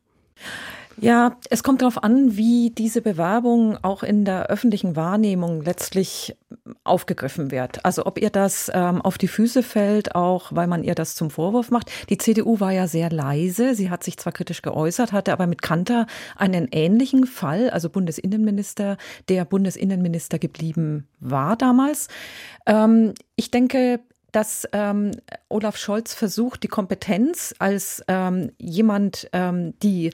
Ja, 0.97 1.37
es 1.49 1.63
kommt 1.63 1.81
darauf 1.81 2.03
an, 2.03 2.37
wie 2.37 2.69
diese 2.69 3.01
Bewerbung 3.01 3.77
auch 3.83 4.03
in 4.03 4.25
der 4.25 4.47
öffentlichen 4.47 4.95
Wahrnehmung 4.95 5.61
letztlich 5.63 6.35
aufgegriffen 6.83 7.51
wird. 7.51 7.83
Also 7.83 8.05
ob 8.05 8.19
ihr 8.19 8.29
das 8.29 8.71
ähm, 8.73 9.01
auf 9.01 9.17
die 9.17 9.27
Füße 9.27 9.63
fällt, 9.63 10.15
auch 10.15 10.51
weil 10.51 10.67
man 10.67 10.83
ihr 10.83 10.95
das 10.95 11.15
zum 11.15 11.29
Vorwurf 11.29 11.71
macht. 11.71 11.91
Die 12.09 12.17
CDU 12.17 12.59
war 12.59 12.71
ja 12.71 12.87
sehr 12.87 13.09
leise. 13.09 13.75
Sie 13.75 13.89
hat 13.89 14.03
sich 14.03 14.17
zwar 14.17 14.33
kritisch 14.33 14.61
geäußert, 14.61 15.11
hatte 15.11 15.33
aber 15.33 15.47
mit 15.47 15.61
Kanter 15.61 16.05
einen 16.35 16.67
ähnlichen 16.71 17.25
Fall, 17.25 17.69
also 17.69 17.89
Bundesinnenminister, 17.89 18.97
der 19.29 19.45
Bundesinnenminister 19.45 20.39
geblieben 20.39 21.07
war 21.19 21.55
damals. 21.55 22.07
Ähm, 22.65 23.13
ich 23.35 23.51
denke, 23.51 23.99
dass 24.33 24.67
ähm, 24.73 25.11
Olaf 25.47 25.77
Scholz 25.77 26.13
versucht, 26.13 26.63
die 26.63 26.67
Kompetenz 26.67 27.53
als 27.59 28.03
ähm, 28.07 28.51
jemand, 28.57 29.29
ähm, 29.31 29.79
die 29.81 30.11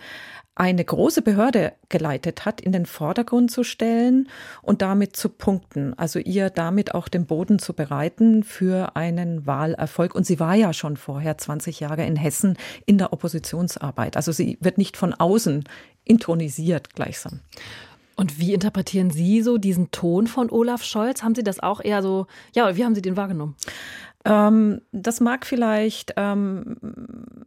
eine 0.60 0.84
große 0.84 1.22
Behörde 1.22 1.72
geleitet 1.88 2.43
hat, 2.43 2.60
in 2.60 2.74
den 2.74 2.86
Vordergrund 2.86 3.50
zu 3.50 3.63
stellen 3.63 4.28
und 4.62 4.82
damit 4.82 5.15
zu 5.15 5.30
punkten. 5.30 5.98
Also 5.98 6.19
ihr 6.19 6.50
damit 6.50 6.93
auch 6.93 7.08
den 7.08 7.26
Boden 7.26 7.60
zu 7.60 7.72
bereiten 7.74 8.43
für 8.43 8.98
einen 8.98 9.48
Wahlerfolg. 9.48 10.13
Und 10.13 10.26
sie 10.26 10.38
war 10.41 10.56
ja 10.56 10.74
schon 10.74 10.98
vorher 10.98 11.38
20 11.38 11.80
Jahre 11.80 12.06
in 12.06 12.17
Hessen 12.17 12.58
in 12.86 12.98
der 12.98 13.13
Oppositionsarbeit. 13.13 14.17
Also 14.17 14.34
sie 14.34 14.58
wird 14.60 14.78
nicht 14.78 14.98
von 14.98 15.13
außen 15.13 15.63
intronisiert 16.04 16.93
gleichsam. 16.93 17.39
Und 18.17 18.38
wie 18.38 18.54
interpretieren 18.54 19.12
Sie 19.12 19.41
so 19.41 19.58
diesen 19.58 19.91
Ton 19.91 20.28
von 20.28 20.50
Olaf 20.52 20.84
Scholz? 20.84 21.24
Haben 21.24 21.36
Sie 21.36 21.43
das 21.43 21.62
auch 21.62 21.80
eher 21.80 22.02
so, 22.02 22.28
ja, 22.54 22.76
wie 22.76 22.84
haben 22.84 22.95
Sie 22.95 23.02
den 23.02 23.15
wahrgenommen? 23.15 23.56
Ähm, 24.26 24.82
das 24.92 25.22
mag 25.22 25.46
vielleicht 25.46 26.14
ähm, 26.18 26.76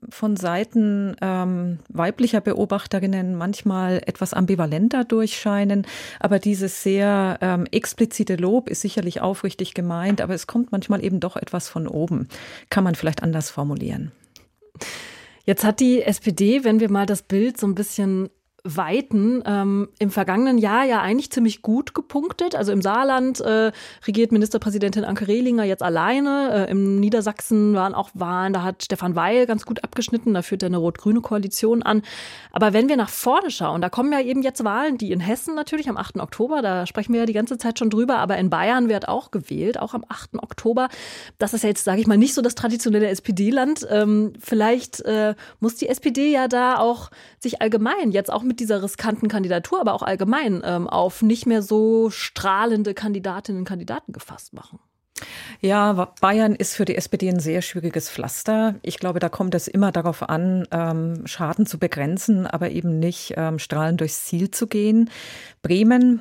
von 0.08 0.36
Seiten 0.36 1.16
ähm, 1.20 1.80
weiblicher 1.88 2.40
Beobachterinnen 2.40 3.34
manchmal 3.34 4.02
etwas 4.06 4.32
ambivalenter 4.32 5.04
durchscheinen, 5.04 5.86
aber 6.18 6.38
dieses 6.38 6.82
sehr 6.82 7.38
ähm, 7.42 7.66
explizite 7.70 8.36
Lob 8.36 8.70
ist 8.70 8.80
sicherlich 8.80 9.20
aufrichtig 9.20 9.74
gemeint, 9.74 10.20
aber 10.20 10.34
es 10.34 10.46
kommt 10.46 10.72
manchmal 10.72 11.04
eben 11.04 11.20
doch 11.20 11.36
etwas 11.36 11.68
von 11.68 11.86
oben. 11.86 12.28
Kann 12.70 12.84
man 12.84 12.94
vielleicht 12.94 13.22
anders 13.22 13.50
formulieren. 13.50 14.12
Jetzt 15.44 15.64
hat 15.64 15.80
die 15.80 16.02
SPD, 16.02 16.64
wenn 16.64 16.80
wir 16.80 16.90
mal 16.90 17.06
das 17.06 17.22
Bild 17.22 17.58
so 17.58 17.66
ein 17.66 17.74
bisschen 17.74 18.30
Weiten 18.64 19.42
ähm, 19.44 19.88
im 19.98 20.10
vergangenen 20.12 20.56
Jahr 20.56 20.84
ja 20.84 21.00
eigentlich 21.00 21.32
ziemlich 21.32 21.62
gut 21.62 21.94
gepunktet. 21.94 22.54
Also 22.54 22.70
im 22.70 22.80
Saarland 22.80 23.40
äh, 23.40 23.72
regiert 24.06 24.30
Ministerpräsidentin 24.30 25.04
Anke 25.04 25.26
Rehlinger 25.26 25.64
jetzt 25.64 25.82
alleine. 25.82 26.68
Äh, 26.68 26.70
Im 26.70 27.00
Niedersachsen 27.00 27.74
waren 27.74 27.92
auch 27.92 28.10
Wahlen, 28.14 28.52
da 28.52 28.62
hat 28.62 28.84
Stefan 28.84 29.16
Weil 29.16 29.46
ganz 29.46 29.66
gut 29.66 29.82
abgeschnitten, 29.82 30.32
da 30.32 30.42
führt 30.42 30.62
er 30.62 30.68
eine 30.68 30.76
rot-grüne 30.76 31.20
Koalition 31.22 31.82
an. 31.82 32.02
Aber 32.52 32.72
wenn 32.72 32.88
wir 32.88 32.96
nach 32.96 33.08
vorne 33.08 33.50
schauen, 33.50 33.80
da 33.80 33.88
kommen 33.88 34.12
ja 34.12 34.20
eben 34.20 34.42
jetzt 34.42 34.62
Wahlen, 34.62 34.96
die 34.96 35.10
in 35.10 35.18
Hessen 35.18 35.56
natürlich 35.56 35.88
am 35.88 35.96
8. 35.96 36.20
Oktober, 36.20 36.62
da 36.62 36.86
sprechen 36.86 37.14
wir 37.14 37.20
ja 37.20 37.26
die 37.26 37.32
ganze 37.32 37.58
Zeit 37.58 37.80
schon 37.80 37.90
drüber, 37.90 38.18
aber 38.18 38.38
in 38.38 38.48
Bayern 38.48 38.88
wird 38.88 39.08
auch 39.08 39.32
gewählt, 39.32 39.76
auch 39.76 39.92
am 39.92 40.04
8. 40.08 40.34
Oktober. 40.36 40.88
Das 41.38 41.52
ist 41.52 41.62
ja 41.64 41.70
jetzt, 41.70 41.82
sage 41.82 42.00
ich 42.00 42.06
mal, 42.06 42.16
nicht 42.16 42.34
so 42.34 42.42
das 42.42 42.54
traditionelle 42.54 43.08
SPD-Land. 43.08 43.88
Ähm, 43.90 44.34
vielleicht 44.38 45.00
äh, 45.00 45.34
muss 45.58 45.74
die 45.74 45.88
SPD 45.88 46.30
ja 46.30 46.46
da 46.46 46.78
auch 46.78 47.10
sich 47.40 47.60
allgemein 47.60 48.12
jetzt 48.12 48.32
auch 48.32 48.44
mit 48.44 48.51
mit 48.52 48.60
dieser 48.60 48.82
riskanten 48.82 49.28
Kandidatur, 49.28 49.80
aber 49.80 49.94
auch 49.94 50.02
allgemein 50.02 50.60
ähm, 50.62 50.86
auf 50.86 51.22
nicht 51.22 51.46
mehr 51.46 51.62
so 51.62 52.10
strahlende 52.10 52.92
Kandidatinnen 52.92 53.60
und 53.60 53.64
Kandidaten 53.64 54.12
gefasst 54.12 54.52
machen. 54.52 54.78
Ja, 55.60 56.12
Bayern 56.20 56.54
ist 56.54 56.74
für 56.74 56.84
die 56.84 56.96
SPD 56.96 57.30
ein 57.30 57.40
sehr 57.40 57.62
schwieriges 57.62 58.10
Pflaster. 58.10 58.74
Ich 58.82 58.98
glaube, 58.98 59.20
da 59.20 59.30
kommt 59.30 59.54
es 59.54 59.68
immer 59.68 59.90
darauf 59.90 60.28
an, 60.28 60.68
ähm, 60.70 61.26
Schaden 61.26 61.64
zu 61.64 61.78
begrenzen, 61.78 62.46
aber 62.46 62.70
eben 62.70 62.98
nicht 62.98 63.32
ähm, 63.38 63.58
strahlend 63.58 64.02
durchs 64.02 64.26
Ziel 64.26 64.50
zu 64.50 64.66
gehen. 64.66 65.08
Bremen 65.62 66.20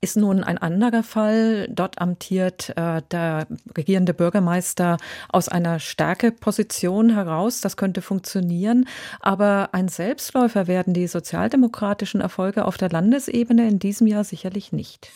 ist 0.00 0.16
nun 0.16 0.44
ein 0.44 0.58
anderer 0.58 1.02
Fall. 1.02 1.68
Dort 1.70 2.00
amtiert 2.00 2.72
äh, 2.76 3.02
der 3.10 3.46
regierende 3.76 4.14
Bürgermeister 4.14 4.98
aus 5.28 5.48
einer 5.48 5.80
Stärkeposition 5.80 7.10
heraus. 7.10 7.60
Das 7.60 7.76
könnte 7.76 8.02
funktionieren. 8.02 8.86
Aber 9.20 9.70
ein 9.72 9.88
Selbstläufer 9.88 10.66
werden 10.66 10.94
die 10.94 11.06
sozialdemokratischen 11.06 12.20
Erfolge 12.20 12.64
auf 12.64 12.76
der 12.76 12.90
Landesebene 12.90 13.66
in 13.68 13.78
diesem 13.78 14.06
Jahr 14.06 14.24
sicherlich 14.24 14.72
nicht. 14.72 15.10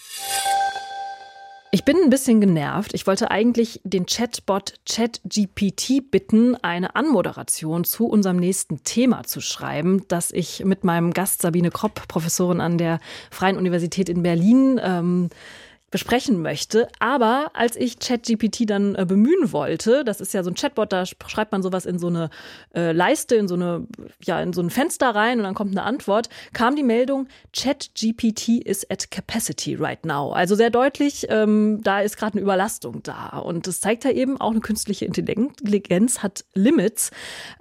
Ich 1.72 1.85
bin 1.85 1.96
ein 2.02 2.11
bisschen 2.11 2.40
genervt. 2.40 2.94
Ich 2.94 3.06
wollte 3.06 3.30
eigentlich 3.30 3.80
den 3.85 4.04
Chatbot 4.04 4.74
ChatGPT 4.88 6.11
bitten, 6.11 6.56
eine 6.56 6.96
Anmoderation 6.96 7.85
zu 7.85 8.09
unserem 8.09 8.38
nächsten 8.38 8.83
Thema 8.83 9.22
zu 9.22 9.40
schreiben, 9.40 10.04
das 10.09 10.33
ich 10.33 10.64
mit 10.64 10.83
meinem 10.83 11.12
Gast 11.12 11.42
Sabine 11.42 11.70
Kropp, 11.70 12.09
Professorin 12.09 12.61
an 12.61 12.76
der 12.76 12.98
Freien 13.30 13.56
Universität 13.56 14.09
in 14.09 14.24
Berlin, 14.24 14.80
ähm, 14.83 15.30
besprechen 15.90 16.40
möchte. 16.40 16.88
Aber 16.98 17.50
als 17.55 17.76
ich 17.76 17.98
ChatGPT 17.98 18.68
dann 18.68 18.94
äh, 18.94 19.05
bemühen 19.05 19.53
wollte, 19.53 20.05
das 20.05 20.20
ist 20.20 20.33
ja 20.33 20.42
so 20.42 20.50
ein 20.50 20.55
Chatbot, 20.55 20.92
da 20.92 21.05
schreibt 21.07 21.53
man 21.53 21.62
sowas 21.62 21.87
in 21.87 21.98
so 21.98 22.07
eine 22.07 22.31
äh, 22.74 22.92
Leiste, 22.92 23.35
in 23.35 23.48
so 23.48 23.55
eine, 23.55 23.87
ja, 24.22 24.40
in 24.40 24.53
so 24.53 24.62
ein 24.62 24.70
Fenster 24.70 25.14
rein 25.14 25.38
und 25.38 25.44
dann 25.44 25.55
kommt 25.55 25.72
eine 25.72 25.83
Antwort, 25.83 26.29
kam 26.53 26.76
die 26.76 26.83
Meldung, 26.83 27.26
ChatGPT 27.53 28.64
is 28.64 28.88
at 28.88 29.11
capacity 29.11 29.74
right 29.74 30.05
now. 30.07 30.33
Also 30.33 30.55
sehr 30.55 30.70
deutlich, 30.70 31.26
ähm, 31.29 31.81
da 31.83 32.00
ist 32.00 32.16
gerade 32.16 32.35
eine 32.35 32.42
Überlastung 32.42 33.03
da. 33.03 33.38
Und 33.38 33.66
das 33.66 33.81
zeigt 33.81 34.05
ja 34.05 34.12
eben, 34.12 34.40
auch 34.40 34.53
eine 34.53 34.61
künstliche 34.61 35.05
Intelligenz 35.05 36.22
hat 36.22 36.44
Limits. 36.55 37.11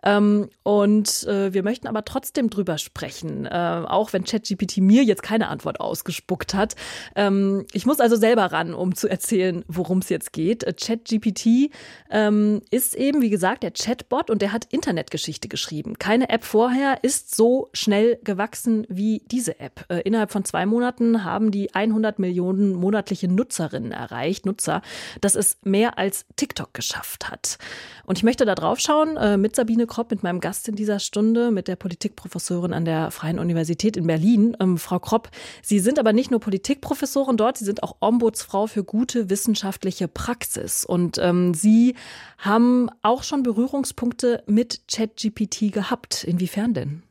Ähm, 0.04 0.50
und 0.64 1.24
äh, 1.24 1.52
wir 1.54 1.64
möchten 1.64 1.88
aber 1.88 2.06
trotzdem 2.06 2.52
drüber 2.52 2.78
sprechen, 2.78 3.48
äh, 3.48 3.84
auch 3.88 4.14
wenn 4.14 4.24
ChatGPT 4.24 4.78
mir 4.78 5.04
jetzt 5.04 5.24
keine 5.24 5.48
Antwort 5.48 5.80
ausgespuckt 5.80 6.54
hat. 6.54 6.76
Ähm, 7.16 7.66
ich 7.74 7.88
muss 7.88 8.00
also 8.00 8.19
selber 8.20 8.52
ran, 8.52 8.74
um 8.74 8.96
zu 8.96 9.08
erzählen, 9.08 9.64
worum 9.68 10.00
es 10.00 10.10
jetzt 10.10 10.34
geht. 10.34 10.66
ChatGPT 10.78 11.72
ähm, 12.10 12.62
ist 12.70 12.96
eben, 12.96 13.22
wie 13.22 13.30
gesagt, 13.30 13.64
der 13.64 13.72
Chatbot 13.72 14.30
und 14.30 14.42
der 14.42 14.52
hat 14.52 14.66
Internetgeschichte 14.72 15.48
geschrieben. 15.48 15.98
Keine 15.98 16.30
App 16.30 16.44
vorher 16.44 17.04
ist 17.04 17.36
so 17.36 17.70
schnell 17.74 18.20
gewachsen 18.24 18.86
wie 18.90 19.24
diese 19.32 19.60
App. 19.60 19.86
Äh, 19.90 20.02
innerhalb 20.02 20.32
von 20.32 20.46
zwei 20.46 20.66
Monaten 20.66 21.24
haben 21.24 21.52
die 21.52 21.74
100 21.74 22.20
Millionen 22.20 22.74
monatliche 22.74 23.28
Nutzerinnen 23.28 23.92
erreicht, 23.92 24.46
Nutzer, 24.46 24.82
dass 25.22 25.36
es 25.36 25.58
mehr 25.64 25.98
als 25.98 26.26
TikTok 26.36 26.74
geschafft 26.74 27.30
hat. 27.30 27.58
Und 28.06 28.18
ich 28.18 28.24
möchte 28.24 28.46
da 28.46 28.56
drauf 28.56 28.80
schauen 28.80 29.18
äh, 29.18 29.38
mit 29.38 29.56
Sabine 29.56 29.86
Kropp, 29.86 30.12
mit 30.12 30.24
meinem 30.24 30.40
Gast 30.40 30.68
in 30.68 30.76
dieser 30.76 31.00
Stunde, 31.00 31.52
mit 31.52 31.68
der 31.68 31.76
Politikprofessorin 31.76 32.74
an 32.74 32.86
der 32.86 33.12
Freien 33.12 33.40
Universität 33.40 33.98
in 33.98 34.08
Berlin. 34.08 34.58
Ähm, 34.60 34.78
Frau 34.78 35.00
Kropp, 35.00 35.30
Sie 35.62 35.80
sind 35.80 36.00
aber 36.00 36.12
nicht 36.12 36.32
nur 36.32 36.40
Politikprofessorin 36.40 37.38
dort, 37.38 37.58
Sie 37.58 37.66
sind 37.66 37.84
auch 37.84 37.98
Ombudsfrau 38.10 38.68
für 38.68 38.84
gute 38.84 39.30
wissenschaftliche 39.30 40.08
Praxis. 40.08 40.84
Und 40.84 41.20
ähm, 41.20 41.54
Sie 41.54 41.96
haben 42.40 42.90
auch 43.04 43.24
schon 43.24 43.44
Berührungspunkte 43.44 44.44
mit 44.48 44.82
ChatGPT 44.92 45.72
gehabt. 45.72 46.24
Inwiefern 46.24 46.74
denn? 46.74 47.04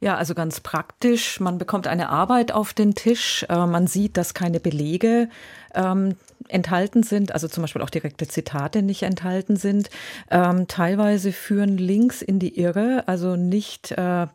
Ja, 0.00 0.16
also 0.16 0.34
ganz 0.34 0.60
praktisch. 0.60 1.40
Man 1.40 1.58
bekommt 1.58 1.86
eine 1.86 2.10
Arbeit 2.10 2.52
auf 2.52 2.74
den 2.74 2.94
Tisch. 2.94 3.46
Äh, 3.48 3.66
man 3.66 3.86
sieht, 3.86 4.16
dass 4.16 4.34
keine 4.34 4.60
Belege 4.60 5.28
ähm, 5.74 6.16
enthalten 6.48 7.02
sind, 7.02 7.32
also 7.32 7.48
zum 7.48 7.62
Beispiel 7.62 7.82
auch 7.82 7.90
direkte 7.90 8.28
Zitate 8.28 8.82
nicht 8.82 9.02
enthalten 9.02 9.56
sind. 9.56 9.90
Ähm, 10.30 10.68
teilweise 10.68 11.32
führen 11.32 11.78
Links 11.78 12.22
in 12.22 12.38
die 12.38 12.58
Irre, 12.58 13.04
also 13.06 13.36
nicht 13.36 13.92
äh, 13.92 14.26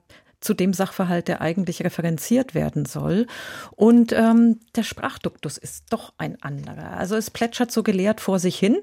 zu 0.42 0.54
dem 0.54 0.74
Sachverhalt, 0.74 1.28
der 1.28 1.40
eigentlich 1.40 1.84
referenziert 1.84 2.54
werden 2.54 2.86
soll. 2.86 3.28
Und 3.72 4.12
ähm, 4.12 4.60
der 4.76 4.84
Sprachduktus 4.84 5.58
ist 5.58 5.86
doch 5.92 6.14
ein 6.18 6.42
anderer. 6.42 6.98
Also 6.98 7.16
es 7.16 7.30
plätschert 7.30 7.72
so 7.72 7.84
gelehrt 7.84 8.20
vor 8.20 8.40
sich 8.40 8.58
hin, 8.58 8.82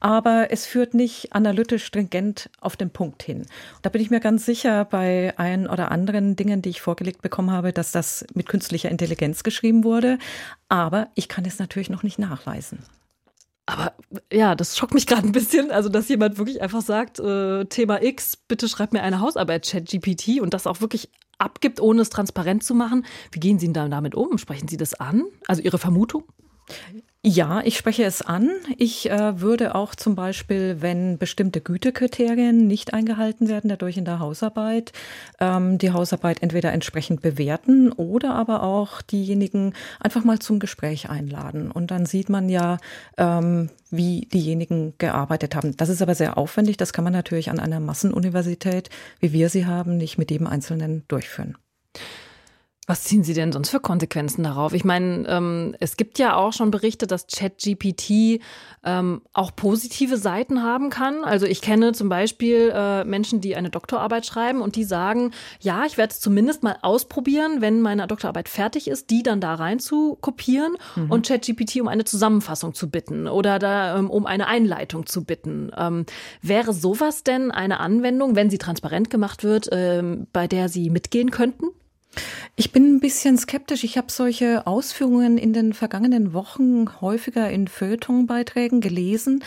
aber 0.00 0.48
es 0.50 0.66
führt 0.66 0.94
nicht 0.94 1.32
analytisch 1.32 1.84
stringent 1.84 2.50
auf 2.60 2.76
den 2.76 2.90
Punkt 2.90 3.22
hin. 3.22 3.46
Da 3.82 3.90
bin 3.90 4.02
ich 4.02 4.10
mir 4.10 4.20
ganz 4.20 4.44
sicher 4.44 4.84
bei 4.84 5.34
ein 5.38 5.66
oder 5.66 5.90
anderen 5.90 6.36
Dingen, 6.36 6.62
die 6.62 6.70
ich 6.70 6.80
vorgelegt 6.80 7.22
bekommen 7.22 7.50
habe, 7.50 7.72
dass 7.72 7.90
das 7.90 8.24
mit 8.34 8.48
künstlicher 8.48 8.90
Intelligenz 8.90 9.42
geschrieben 9.42 9.84
wurde. 9.84 10.18
Aber 10.68 11.08
ich 11.14 11.28
kann 11.28 11.44
es 11.46 11.58
natürlich 11.58 11.90
noch 11.90 12.02
nicht 12.02 12.18
nachweisen. 12.18 12.80
Aber 13.68 13.92
ja, 14.32 14.54
das 14.54 14.78
schockt 14.78 14.94
mich 14.94 15.06
gerade 15.06 15.26
ein 15.28 15.32
bisschen, 15.32 15.70
also 15.70 15.90
dass 15.90 16.08
jemand 16.08 16.38
wirklich 16.38 16.62
einfach 16.62 16.80
sagt, 16.80 17.20
äh, 17.20 17.66
Thema 17.66 18.02
X, 18.02 18.34
bitte 18.34 18.66
schreib 18.66 18.94
mir 18.94 19.02
eine 19.02 19.20
Hausarbeit, 19.20 19.66
Chat-GPT 19.66 20.40
und 20.40 20.54
das 20.54 20.66
auch 20.66 20.80
wirklich 20.80 21.10
abgibt, 21.36 21.78
ohne 21.78 22.00
es 22.00 22.08
transparent 22.08 22.64
zu 22.64 22.74
machen. 22.74 23.04
Wie 23.30 23.40
gehen 23.40 23.58
Sie 23.58 23.70
denn 23.70 23.90
damit 23.90 24.14
um? 24.14 24.38
Sprechen 24.38 24.68
Sie 24.68 24.78
das 24.78 24.94
an? 24.94 25.22
Also 25.46 25.60
Ihre 25.60 25.76
Vermutung? 25.76 26.24
Ja, 27.24 27.62
ich 27.64 27.76
spreche 27.76 28.04
es 28.04 28.22
an. 28.22 28.48
Ich 28.76 29.10
äh, 29.10 29.40
würde 29.40 29.74
auch 29.74 29.96
zum 29.96 30.14
Beispiel, 30.14 30.76
wenn 30.80 31.18
bestimmte 31.18 31.60
Gütekriterien 31.60 32.68
nicht 32.68 32.94
eingehalten 32.94 33.48
werden, 33.48 33.68
dadurch 33.68 33.96
in 33.96 34.04
der 34.04 34.20
Hausarbeit, 34.20 34.92
ähm, 35.40 35.78
die 35.78 35.90
Hausarbeit 35.90 36.42
entweder 36.42 36.72
entsprechend 36.72 37.20
bewerten 37.20 37.90
oder 37.90 38.34
aber 38.34 38.62
auch 38.62 39.02
diejenigen 39.02 39.74
einfach 39.98 40.22
mal 40.22 40.38
zum 40.38 40.60
Gespräch 40.60 41.10
einladen. 41.10 41.72
Und 41.72 41.90
dann 41.90 42.06
sieht 42.06 42.28
man 42.28 42.48
ja, 42.48 42.78
ähm, 43.16 43.68
wie 43.90 44.28
diejenigen 44.32 44.94
gearbeitet 44.98 45.56
haben. 45.56 45.76
Das 45.76 45.88
ist 45.88 46.00
aber 46.00 46.14
sehr 46.14 46.38
aufwendig. 46.38 46.76
Das 46.76 46.92
kann 46.92 47.04
man 47.04 47.12
natürlich 47.12 47.50
an 47.50 47.58
einer 47.58 47.80
Massenuniversität, 47.80 48.90
wie 49.18 49.32
wir 49.32 49.48
sie 49.48 49.66
haben, 49.66 49.96
nicht 49.96 50.18
mit 50.18 50.30
jedem 50.30 50.46
Einzelnen 50.46 51.02
durchführen. 51.08 51.56
Was 52.88 53.04
ziehen 53.04 53.22
Sie 53.22 53.34
denn 53.34 53.52
sonst 53.52 53.68
für 53.68 53.80
Konsequenzen 53.80 54.44
darauf? 54.44 54.72
Ich 54.72 54.82
meine, 54.82 55.28
ähm, 55.28 55.76
es 55.78 55.98
gibt 55.98 56.18
ja 56.18 56.36
auch 56.36 56.54
schon 56.54 56.70
Berichte, 56.70 57.06
dass 57.06 57.26
ChatGPT 57.26 58.40
ähm, 58.82 59.20
auch 59.34 59.54
positive 59.54 60.16
Seiten 60.16 60.62
haben 60.62 60.88
kann. 60.88 61.22
Also 61.22 61.44
ich 61.44 61.60
kenne 61.60 61.92
zum 61.92 62.08
Beispiel 62.08 62.72
äh, 62.74 63.04
Menschen, 63.04 63.42
die 63.42 63.56
eine 63.56 63.68
Doktorarbeit 63.68 64.24
schreiben 64.24 64.62
und 64.62 64.74
die 64.74 64.84
sagen, 64.84 65.32
ja, 65.60 65.84
ich 65.84 65.98
werde 65.98 66.14
es 66.14 66.20
zumindest 66.20 66.62
mal 66.62 66.78
ausprobieren, 66.80 67.60
wenn 67.60 67.82
meine 67.82 68.06
Doktorarbeit 68.06 68.48
fertig 68.48 68.88
ist, 68.88 69.10
die 69.10 69.22
dann 69.22 69.42
da 69.42 69.56
rein 69.56 69.80
zu 69.80 70.16
kopieren 70.22 70.72
mhm. 70.96 71.10
und 71.10 71.26
ChatGPT 71.28 71.82
um 71.82 71.88
eine 71.88 72.04
Zusammenfassung 72.04 72.72
zu 72.72 72.88
bitten 72.88 73.28
oder 73.28 73.58
da 73.58 73.98
ähm, 73.98 74.08
um 74.08 74.24
eine 74.24 74.46
Einleitung 74.46 75.04
zu 75.04 75.24
bitten. 75.24 75.70
Ähm, 75.76 76.06
wäre 76.40 76.72
sowas 76.72 77.22
denn 77.22 77.50
eine 77.50 77.80
Anwendung, 77.80 78.34
wenn 78.34 78.48
sie 78.48 78.56
transparent 78.56 79.10
gemacht 79.10 79.44
wird, 79.44 79.68
ähm, 79.72 80.26
bei 80.32 80.46
der 80.46 80.70
Sie 80.70 80.88
mitgehen 80.88 81.30
könnten? 81.30 81.66
Ich 82.60 82.72
bin 82.72 82.96
ein 82.96 83.00
bisschen 83.00 83.38
skeptisch. 83.38 83.84
Ich 83.84 83.96
habe 83.96 84.10
solche 84.10 84.66
Ausführungen 84.66 85.38
in 85.38 85.52
den 85.52 85.74
vergangenen 85.74 86.32
Wochen 86.32 87.00
häufiger 87.00 87.48
in 87.48 87.68
Feuilletonbeiträgen 87.68 88.80
gelesen. 88.80 89.44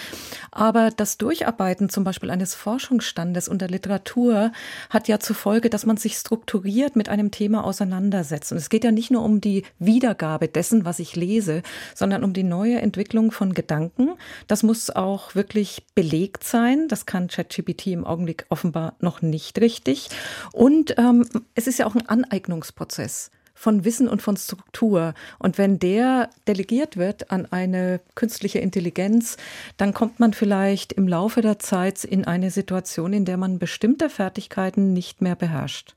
Aber 0.49 0.91
das 0.91 1.17
Durcharbeiten 1.17 1.89
zum 1.89 2.05
Beispiel 2.05 2.29
eines 2.31 2.55
Forschungsstandes 2.55 3.49
unter 3.49 3.67
Literatur 3.67 4.53
hat 4.89 5.09
ja 5.09 5.19
zur 5.19 5.35
Folge, 5.35 5.69
dass 5.69 5.85
man 5.85 5.97
sich 5.97 6.15
strukturiert 6.15 6.95
mit 6.95 7.09
einem 7.09 7.31
Thema 7.31 7.65
auseinandersetzt. 7.65 8.53
Und 8.53 8.59
es 8.59 8.69
geht 8.69 8.85
ja 8.85 8.91
nicht 8.91 9.11
nur 9.11 9.23
um 9.23 9.41
die 9.41 9.63
Wiedergabe 9.77 10.47
dessen, 10.47 10.85
was 10.85 10.99
ich 10.99 11.17
lese, 11.17 11.63
sondern 11.93 12.23
um 12.23 12.31
die 12.31 12.43
neue 12.43 12.79
Entwicklung 12.79 13.31
von 13.31 13.53
Gedanken. 13.53 14.11
Das 14.47 14.63
muss 14.63 14.89
auch 14.89 15.35
wirklich 15.35 15.85
belegt 15.95 16.45
sein. 16.45 16.87
Das 16.87 17.05
kann 17.05 17.27
ChatGPT 17.27 17.87
im 17.87 18.05
Augenblick 18.05 18.45
offenbar 18.47 18.95
noch 18.99 19.21
nicht 19.21 19.59
richtig. 19.59 20.07
Und 20.53 20.95
ähm, 20.97 21.27
es 21.55 21.67
ist 21.67 21.77
ja 21.77 21.87
auch 21.87 21.95
ein 21.95 22.07
Aneignung 22.07 22.60
Entwicklungsprozess 22.61 23.31
von 23.53 23.85
Wissen 23.85 24.07
und 24.07 24.21
von 24.21 24.37
Struktur. 24.37 25.13
Und 25.37 25.57
wenn 25.57 25.77
der 25.77 26.29
delegiert 26.47 26.97
wird 26.97 27.31
an 27.31 27.45
eine 27.51 27.99
künstliche 28.15 28.59
Intelligenz, 28.59 29.37
dann 29.77 29.93
kommt 29.93 30.19
man 30.19 30.33
vielleicht 30.33 30.93
im 30.93 31.07
Laufe 31.07 31.41
der 31.41 31.59
Zeit 31.59 32.03
in 32.03 32.25
eine 32.25 32.49
Situation, 32.49 33.13
in 33.13 33.25
der 33.25 33.37
man 33.37 33.59
bestimmte 33.59 34.09
Fertigkeiten 34.09 34.93
nicht 34.93 35.21
mehr 35.21 35.35
beherrscht. 35.35 35.95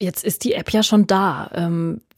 Jetzt 0.00 0.24
ist 0.24 0.42
die 0.42 0.54
App 0.54 0.70
ja 0.70 0.82
schon 0.82 1.06
da. 1.06 1.50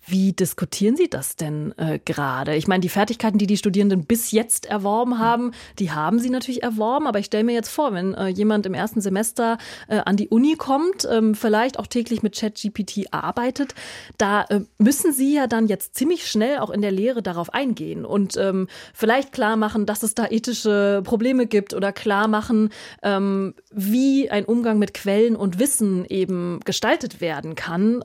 Ähm, 0.06 0.14
wie 0.14 0.32
diskutieren 0.32 0.96
Sie 0.96 1.08
das 1.08 1.36
denn 1.36 1.74
äh, 1.76 1.98
gerade? 2.04 2.54
Ich 2.56 2.66
meine, 2.66 2.80
die 2.80 2.88
Fertigkeiten, 2.88 3.38
die 3.38 3.46
die 3.46 3.56
Studierenden 3.56 4.04
bis 4.04 4.30
jetzt 4.30 4.66
erworben 4.66 5.18
haben, 5.18 5.52
die 5.78 5.90
haben 5.90 6.18
sie 6.18 6.30
natürlich 6.30 6.62
erworben. 6.62 7.06
Aber 7.06 7.18
ich 7.18 7.26
stelle 7.26 7.44
mir 7.44 7.54
jetzt 7.54 7.70
vor, 7.70 7.92
wenn 7.92 8.14
äh, 8.14 8.28
jemand 8.28 8.66
im 8.66 8.74
ersten 8.74 9.00
Semester 9.00 9.58
äh, 9.88 9.98
an 10.04 10.16
die 10.16 10.28
Uni 10.28 10.56
kommt, 10.56 11.06
ähm, 11.10 11.34
vielleicht 11.34 11.78
auch 11.78 11.86
täglich 11.86 12.22
mit 12.22 12.36
ChatGPT 12.36 13.12
arbeitet, 13.12 13.74
da 14.18 14.42
äh, 14.44 14.60
müssen 14.78 15.12
Sie 15.12 15.34
ja 15.34 15.46
dann 15.46 15.66
jetzt 15.66 15.94
ziemlich 15.94 16.26
schnell 16.26 16.58
auch 16.58 16.70
in 16.70 16.82
der 16.82 16.92
Lehre 16.92 17.22
darauf 17.22 17.52
eingehen 17.52 18.04
und 18.04 18.36
ähm, 18.36 18.68
vielleicht 18.92 19.32
klar 19.32 19.56
machen, 19.56 19.86
dass 19.86 20.02
es 20.02 20.14
da 20.14 20.26
ethische 20.28 21.02
Probleme 21.04 21.46
gibt 21.46 21.74
oder 21.74 21.92
klar 21.92 22.28
machen, 22.28 22.70
ähm, 23.02 23.54
wie 23.72 24.30
ein 24.30 24.44
Umgang 24.44 24.78
mit 24.78 24.94
Quellen 24.94 25.36
und 25.36 25.58
Wissen 25.58 26.04
eben 26.06 26.60
gestaltet 26.64 27.20
werden 27.20 27.54
kann. 27.54 28.02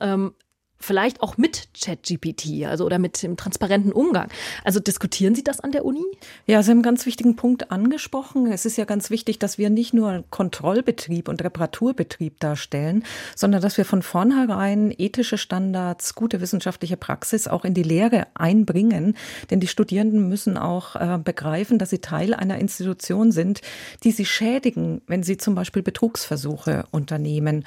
Vielleicht 0.82 1.20
auch 1.20 1.36
mit 1.36 1.68
ChatGPT, 1.78 2.64
also 2.64 2.86
oder 2.86 2.98
mit 2.98 3.22
dem 3.22 3.36
transparenten 3.36 3.92
Umgang. 3.92 4.28
Also 4.64 4.80
diskutieren 4.80 5.34
Sie 5.34 5.44
das 5.44 5.60
an 5.60 5.72
der 5.72 5.84
Uni? 5.84 6.02
Ja, 6.46 6.62
Sie 6.62 6.70
haben 6.70 6.78
einen 6.78 6.82
ganz 6.82 7.04
wichtigen 7.04 7.36
Punkt 7.36 7.70
angesprochen. 7.70 8.50
Es 8.50 8.64
ist 8.64 8.78
ja 8.78 8.86
ganz 8.86 9.10
wichtig, 9.10 9.38
dass 9.38 9.58
wir 9.58 9.68
nicht 9.68 9.92
nur 9.92 10.24
Kontrollbetrieb 10.30 11.28
und 11.28 11.44
Reparaturbetrieb 11.44 12.40
darstellen, 12.40 13.04
sondern 13.36 13.60
dass 13.60 13.76
wir 13.76 13.84
von 13.84 14.00
vornherein 14.00 14.90
ethische 14.96 15.36
Standards, 15.36 16.14
gute 16.14 16.40
wissenschaftliche 16.40 16.96
Praxis 16.96 17.46
auch 17.46 17.66
in 17.66 17.74
die 17.74 17.82
Lehre 17.82 18.28
einbringen. 18.32 19.18
Denn 19.50 19.60
die 19.60 19.68
Studierenden 19.68 20.30
müssen 20.30 20.56
auch 20.56 20.96
äh, 20.96 21.18
begreifen, 21.22 21.78
dass 21.78 21.90
sie 21.90 21.98
Teil 21.98 22.32
einer 22.32 22.58
Institution 22.58 23.32
sind, 23.32 23.60
die 24.02 24.12
sie 24.12 24.24
schädigen, 24.24 25.02
wenn 25.06 25.22
sie 25.22 25.36
zum 25.36 25.54
Beispiel 25.54 25.82
Betrugsversuche 25.82 26.86
unternehmen. 26.90 27.66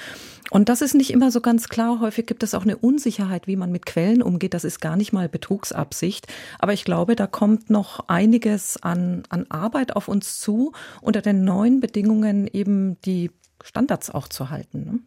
Und 0.49 0.69
das 0.69 0.82
ist 0.82 0.95
nicht 0.95 1.12
immer 1.12 1.32
so 1.32 1.41
ganz 1.41 1.69
klar. 1.69 1.99
Häufig 1.99 2.26
gibt 2.26 2.41
es 2.43 2.54
auch 2.54 2.63
eine 2.63 2.78
Unsicherheit 2.78 3.03
Unsicherheit, 3.04 3.48
wie 3.48 3.58
man 3.58 3.70
mit 3.70 3.86
Quellen 3.86 4.24
umgeht, 4.24 4.54
das 4.54 4.63
ist 4.63 4.80
gar 4.80 4.96
nicht 4.96 5.12
mal 5.12 5.28
Betrugsabsicht. 5.28 6.28
Aber 6.58 6.72
ich 6.72 6.86
glaube, 6.86 7.18
da 7.18 7.28
kommt 7.28 7.70
noch 7.70 8.08
einiges 8.08 8.82
an, 8.82 9.24
an 9.28 9.46
Arbeit 9.50 9.98
auf 9.98 10.08
uns 10.08 10.39
zu, 10.39 10.72
unter 11.02 11.22
den 11.22 11.44
neuen 11.44 11.82
Bedingungen 11.82 12.48
eben 12.48 12.98
die 13.02 13.30
Standards 13.62 14.10
auch 14.10 14.30
zu 14.30 14.50
halten. 14.50 14.86
Ne? 14.86 15.00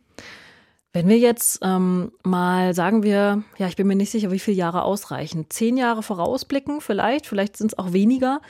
Wenn 0.92 1.08
wir 1.08 1.18
jetzt 1.18 1.60
ähm, 1.62 2.12
mal 2.22 2.74
sagen 2.74 3.02
wir, 3.02 3.42
ja, 3.56 3.66
ich 3.66 3.76
bin 3.76 3.86
mir 3.86 3.96
nicht 3.96 4.10
sicher, 4.10 4.30
wie 4.30 4.38
viele 4.38 4.58
Jahre 4.58 4.82
ausreichen. 4.82 5.46
Zehn 5.48 5.78
Jahre 5.78 6.02
vorausblicken 6.02 6.82
vielleicht, 6.82 7.26
vielleicht 7.26 7.56
sind 7.56 7.72
es 7.72 7.78
auch 7.78 7.94
weniger. 7.94 8.42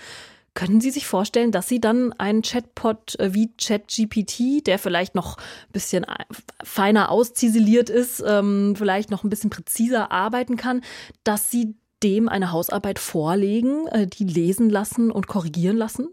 Können 0.57 0.81
Sie 0.81 0.91
sich 0.91 1.07
vorstellen, 1.07 1.53
dass 1.53 1.69
Sie 1.69 1.83
dann 1.83 2.15
einen 2.15 2.41
Chatbot 2.41 3.21
äh, 3.21 3.35
wie 3.35 3.53
ChatGPT, 3.59 4.67
der 4.67 4.79
vielleicht 4.79 5.15
noch 5.15 5.37
ein 5.37 5.73
bisschen 5.73 6.07
feiner 6.65 7.11
ausziseliert 7.11 7.91
ist, 7.91 8.25
ähm, 8.27 8.75
vielleicht 8.75 9.11
noch 9.11 9.23
ein 9.23 9.29
bisschen 9.29 9.51
präziser 9.51 10.11
arbeiten 10.11 10.57
kann, 10.57 10.81
dass 11.25 11.51
Sie 11.51 11.77
dem 12.03 12.31
eine 12.31 12.53
Hausarbeit 12.53 12.99
vorlegen, 12.99 13.87
äh, 13.89 14.07
die 14.07 14.25
lesen 14.25 14.71
lassen 14.71 15.11
und 15.11 15.27
korrigieren 15.27 15.77
lassen? 15.77 16.09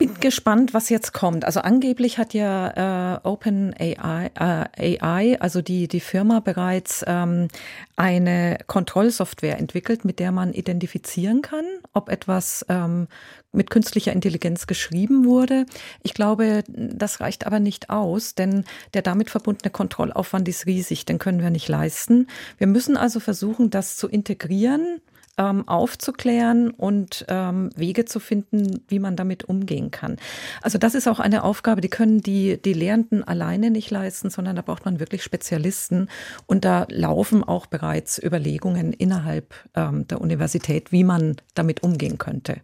Bin 0.00 0.14
gespannt, 0.18 0.72
was 0.72 0.88
jetzt 0.88 1.12
kommt. 1.12 1.44
Also 1.44 1.60
angeblich 1.60 2.16
hat 2.16 2.32
ja 2.32 3.16
äh, 3.16 3.20
OpenAI, 3.22 4.30
äh, 4.34 4.98
AI, 4.98 5.38
also 5.40 5.60
die, 5.60 5.88
die 5.88 6.00
Firma 6.00 6.40
bereits 6.40 7.04
ähm, 7.06 7.48
eine 7.96 8.56
Kontrollsoftware 8.66 9.58
entwickelt, 9.58 10.06
mit 10.06 10.18
der 10.18 10.32
man 10.32 10.54
identifizieren 10.54 11.42
kann, 11.42 11.66
ob 11.92 12.08
etwas 12.08 12.64
ähm, 12.70 13.08
mit 13.52 13.68
künstlicher 13.68 14.14
Intelligenz 14.14 14.66
geschrieben 14.66 15.26
wurde. 15.26 15.66
Ich 16.02 16.14
glaube, 16.14 16.64
das 16.66 17.20
reicht 17.20 17.46
aber 17.46 17.60
nicht 17.60 17.90
aus, 17.90 18.34
denn 18.34 18.64
der 18.94 19.02
damit 19.02 19.28
verbundene 19.28 19.70
Kontrollaufwand 19.70 20.48
ist 20.48 20.64
riesig, 20.64 21.04
den 21.04 21.18
können 21.18 21.42
wir 21.42 21.50
nicht 21.50 21.68
leisten. 21.68 22.26
Wir 22.56 22.68
müssen 22.68 22.96
also 22.96 23.20
versuchen, 23.20 23.68
das 23.68 23.98
zu 23.98 24.08
integrieren 24.08 25.02
ähm, 25.40 25.66
aufzuklären 25.66 26.70
und 26.70 27.24
ähm, 27.28 27.70
Wege 27.74 28.04
zu 28.04 28.20
finden, 28.20 28.82
wie 28.88 28.98
man 28.98 29.16
damit 29.16 29.44
umgehen 29.44 29.90
kann. 29.90 30.16
Also 30.60 30.76
das 30.76 30.94
ist 30.94 31.08
auch 31.08 31.18
eine 31.18 31.44
Aufgabe, 31.44 31.80
die 31.80 31.88
können 31.88 32.20
die, 32.20 32.60
die 32.60 32.74
Lehrenden 32.74 33.24
alleine 33.24 33.70
nicht 33.70 33.90
leisten, 33.90 34.28
sondern 34.28 34.56
da 34.56 34.62
braucht 34.62 34.84
man 34.84 35.00
wirklich 35.00 35.22
Spezialisten. 35.22 36.08
Und 36.46 36.66
da 36.66 36.86
laufen 36.90 37.42
auch 37.42 37.66
bereits 37.66 38.22
Überlegungen 38.22 38.92
innerhalb 38.92 39.54
ähm, 39.74 40.06
der 40.06 40.20
Universität, 40.20 40.92
wie 40.92 41.04
man 41.04 41.36
damit 41.54 41.82
umgehen 41.82 42.18
könnte. 42.18 42.58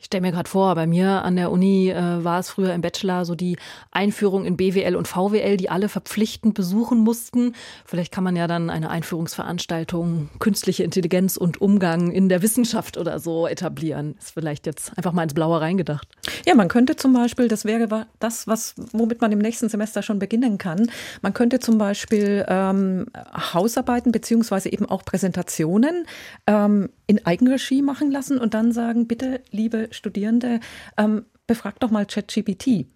Ich 0.00 0.06
stelle 0.06 0.22
mir 0.22 0.32
gerade 0.32 0.48
vor, 0.48 0.74
bei 0.76 0.86
mir 0.86 1.24
an 1.26 1.36
der 1.36 1.50
Uni 1.50 1.90
äh, 1.90 2.24
war 2.24 2.40
es 2.40 2.48
früher 2.48 2.72
im 2.72 2.80
Bachelor 2.80 3.26
so 3.26 3.34
die 3.34 3.58
Einführung 3.90 4.46
in 4.46 4.56
BWL 4.56 4.96
und 4.96 5.06
VWL, 5.06 5.58
die 5.58 5.68
alle 5.68 5.90
verpflichtend 5.90 6.54
besuchen 6.54 7.00
mussten. 7.00 7.54
Vielleicht 7.84 8.10
kann 8.10 8.24
man 8.24 8.34
ja 8.34 8.46
dann 8.46 8.70
eine 8.70 8.88
Einführungsveranstaltung 8.88 10.30
künstliche 10.38 10.84
Intelligenz 10.84 11.36
und 11.36 11.60
Umgang 11.60 12.12
in 12.12 12.30
der 12.30 12.40
Wissenschaft 12.40 12.96
oder 12.96 13.18
so 13.18 13.46
etablieren. 13.46 14.14
Ist 14.18 14.30
vielleicht 14.30 14.64
jetzt 14.64 14.96
einfach 14.96 15.12
mal 15.12 15.24
ins 15.24 15.34
Blaue 15.34 15.60
reingedacht. 15.60 16.08
Ja, 16.46 16.54
man 16.54 16.68
könnte 16.68 16.96
zum 16.96 17.12
Beispiel, 17.12 17.48
das 17.48 17.66
wäre 17.66 18.06
das, 18.20 18.46
was 18.46 18.76
womit 18.92 19.20
man 19.20 19.32
im 19.32 19.38
nächsten 19.38 19.68
Semester 19.68 20.02
schon 20.02 20.18
beginnen 20.18 20.56
kann. 20.56 20.90
Man 21.20 21.34
könnte 21.34 21.58
zum 21.58 21.76
Beispiel 21.76 22.46
ähm, 22.48 23.04
Hausarbeiten 23.52 24.12
beziehungsweise 24.12 24.72
eben 24.72 24.86
auch 24.86 25.04
Präsentationen 25.04 26.06
ähm, 26.46 26.88
in 27.10 27.26
Eigenregie 27.26 27.82
machen 27.82 28.12
lassen 28.12 28.38
und 28.38 28.54
dann 28.54 28.70
sagen, 28.70 29.08
bitte, 29.08 29.40
liebe 29.50 29.88
Studierende, 29.90 30.60
ähm, 30.96 31.24
befragt 31.48 31.82
doch 31.82 31.90
mal 31.90 32.06
ChatGPT. 32.06 32.86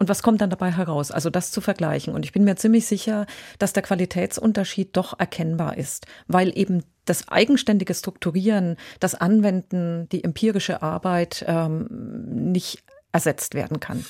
Und 0.00 0.08
was 0.08 0.24
kommt 0.24 0.40
dann 0.40 0.50
dabei 0.50 0.72
heraus? 0.72 1.12
Also 1.12 1.30
das 1.30 1.52
zu 1.52 1.60
vergleichen. 1.60 2.12
Und 2.12 2.24
ich 2.24 2.32
bin 2.32 2.42
mir 2.42 2.56
ziemlich 2.56 2.86
sicher, 2.86 3.26
dass 3.60 3.72
der 3.72 3.84
Qualitätsunterschied 3.84 4.96
doch 4.96 5.20
erkennbar 5.20 5.76
ist, 5.76 6.06
weil 6.26 6.50
eben 6.58 6.82
das 7.04 7.28
eigenständige 7.28 7.94
Strukturieren, 7.94 8.76
das 8.98 9.14
Anwenden, 9.14 10.08
die 10.08 10.24
empirische 10.24 10.82
Arbeit 10.82 11.44
ähm, 11.46 11.86
nicht 12.50 12.82
ersetzt 13.12 13.54
werden 13.54 13.78
kann. 13.78 14.04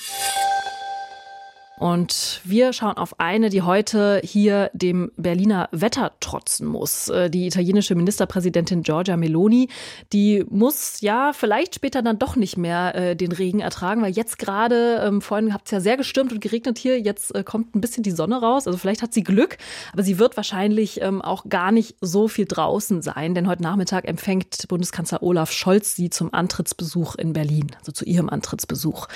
Und 1.81 2.41
wir 2.43 2.73
schauen 2.73 2.97
auf 2.97 3.19
eine, 3.19 3.49
die 3.49 3.63
heute 3.63 4.21
hier 4.23 4.69
dem 4.71 5.11
Berliner 5.17 5.67
Wetter 5.71 6.11
trotzen 6.19 6.67
muss. 6.67 7.09
Äh, 7.09 7.31
die 7.31 7.47
italienische 7.47 7.95
Ministerpräsidentin 7.95 8.83
Giorgia 8.83 9.17
Meloni, 9.17 9.67
die 10.13 10.45
muss 10.47 11.01
ja 11.01 11.33
vielleicht 11.33 11.73
später 11.73 12.03
dann 12.03 12.19
doch 12.19 12.35
nicht 12.35 12.55
mehr 12.55 12.93
äh, 12.93 13.15
den 13.15 13.31
Regen 13.31 13.61
ertragen, 13.61 14.03
weil 14.03 14.11
jetzt 14.11 14.37
gerade, 14.37 15.01
ähm, 15.03 15.21
vorhin 15.21 15.55
hat 15.55 15.63
es 15.65 15.71
ja 15.71 15.79
sehr 15.79 15.97
gestürmt 15.97 16.31
und 16.31 16.39
geregnet 16.39 16.77
hier, 16.77 17.01
jetzt 17.01 17.33
äh, 17.33 17.43
kommt 17.43 17.75
ein 17.75 17.81
bisschen 17.81 18.03
die 18.03 18.11
Sonne 18.11 18.39
raus. 18.39 18.67
Also 18.67 18.77
vielleicht 18.77 19.01
hat 19.01 19.15
sie 19.15 19.23
Glück, 19.23 19.57
aber 19.91 20.03
sie 20.03 20.19
wird 20.19 20.37
wahrscheinlich 20.37 21.01
ähm, 21.01 21.19
auch 21.23 21.45
gar 21.49 21.71
nicht 21.71 21.95
so 21.99 22.27
viel 22.27 22.45
draußen 22.45 23.01
sein, 23.01 23.33
denn 23.33 23.47
heute 23.47 23.63
Nachmittag 23.63 24.07
empfängt 24.07 24.67
Bundeskanzler 24.67 25.23
Olaf 25.23 25.51
Scholz 25.51 25.95
sie 25.95 26.11
zum 26.11 26.31
Antrittsbesuch 26.31 27.15
in 27.15 27.33
Berlin, 27.33 27.71
also 27.79 27.91
zu 27.91 28.05
ihrem 28.05 28.29
Antrittsbesuch. 28.29 29.07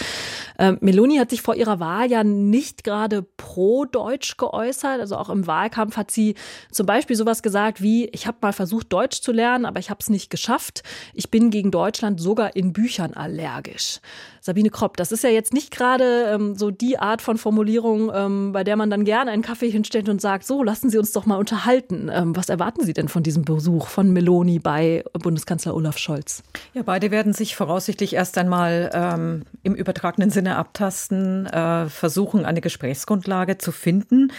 Ähm, 0.58 0.80
Meloni 0.82 1.18
hat 1.18 1.30
sich 1.30 1.44
vor 1.44 1.54
ihrer 1.54 1.80
Wahl 1.80 2.10
ja 2.10 2.24
nicht 2.24 2.55
gerade 2.84 3.24
pro-deutsch 3.24 4.38
geäußert. 4.38 5.00
Also 5.00 5.18
auch 5.18 5.30
im 5.30 5.48
Wahlkampf 5.48 5.98
hat 5.98 6.12
sie 6.12 6.36
zum 6.72 6.86
Beispiel 6.86 7.16
sowas 7.16 7.44
gesagt 7.44 7.82
wie, 7.82 8.06
ich 8.08 8.28
habe 8.28 8.38
mal 8.42 8.54
versucht, 8.54 8.92
Deutsch 8.92 9.22
zu 9.22 9.32
lernen, 9.32 9.66
aber 9.66 9.80
ich 9.80 9.90
habe 9.90 10.00
es 10.02 10.10
nicht 10.10 10.30
geschafft. 10.30 10.84
Ich 11.14 11.32
bin 11.32 11.50
gegen 11.50 11.72
Deutschland 11.72 12.20
sogar 12.20 12.56
in 12.56 12.74
Büchern 12.74 13.14
allergisch. 13.14 14.00
Sabine 14.46 14.70
Kropp, 14.70 14.96
das 14.96 15.12
ist 15.12 15.24
ja 15.24 15.32
jetzt 15.32 15.54
nicht 15.54 15.72
gerade 15.72 16.28
ähm, 16.32 16.56
so 16.56 16.70
die 16.70 17.00
Art 17.00 17.24
von 17.24 17.40
Formulierung, 17.40 18.12
ähm, 18.14 18.52
bei 18.52 18.64
der 18.64 18.76
man 18.76 18.92
dann 18.92 19.04
gerne 19.04 19.32
einen 19.32 19.42
Kaffee 19.42 19.72
hinstellt 19.72 20.08
und 20.08 20.22
sagt, 20.22 20.46
so, 20.46 20.62
lassen 20.62 20.92
Sie 20.92 21.00
uns 21.00 21.12
doch 21.14 21.26
mal 21.26 21.38
unterhalten. 21.38 22.12
Ähm, 22.14 22.36
was 22.36 22.50
erwarten 22.50 22.86
Sie 22.86 22.94
denn 22.94 23.08
von 23.08 23.24
diesem 23.24 23.44
Besuch 23.44 23.88
von 23.88 24.14
Meloni 24.14 24.60
bei 24.60 25.04
Bundeskanzler 25.14 25.74
Olaf 25.74 25.98
Scholz? 25.98 26.44
Ja, 26.76 26.84
beide 26.84 27.10
werden 27.10 27.34
sich 27.34 27.56
voraussichtlich 27.56 28.14
erst 28.14 28.38
einmal 28.38 28.92
ähm, 28.94 29.46
im 29.64 29.74
übertragenen 29.74 30.30
Sinne 30.30 30.58
abtasten, 30.58 31.48
äh, 31.48 31.90
versuchen, 31.90 32.46
eine 32.46 32.62
Gesprächsgrundlage 32.62 33.58
zu 33.58 33.72
finden, 33.72 34.32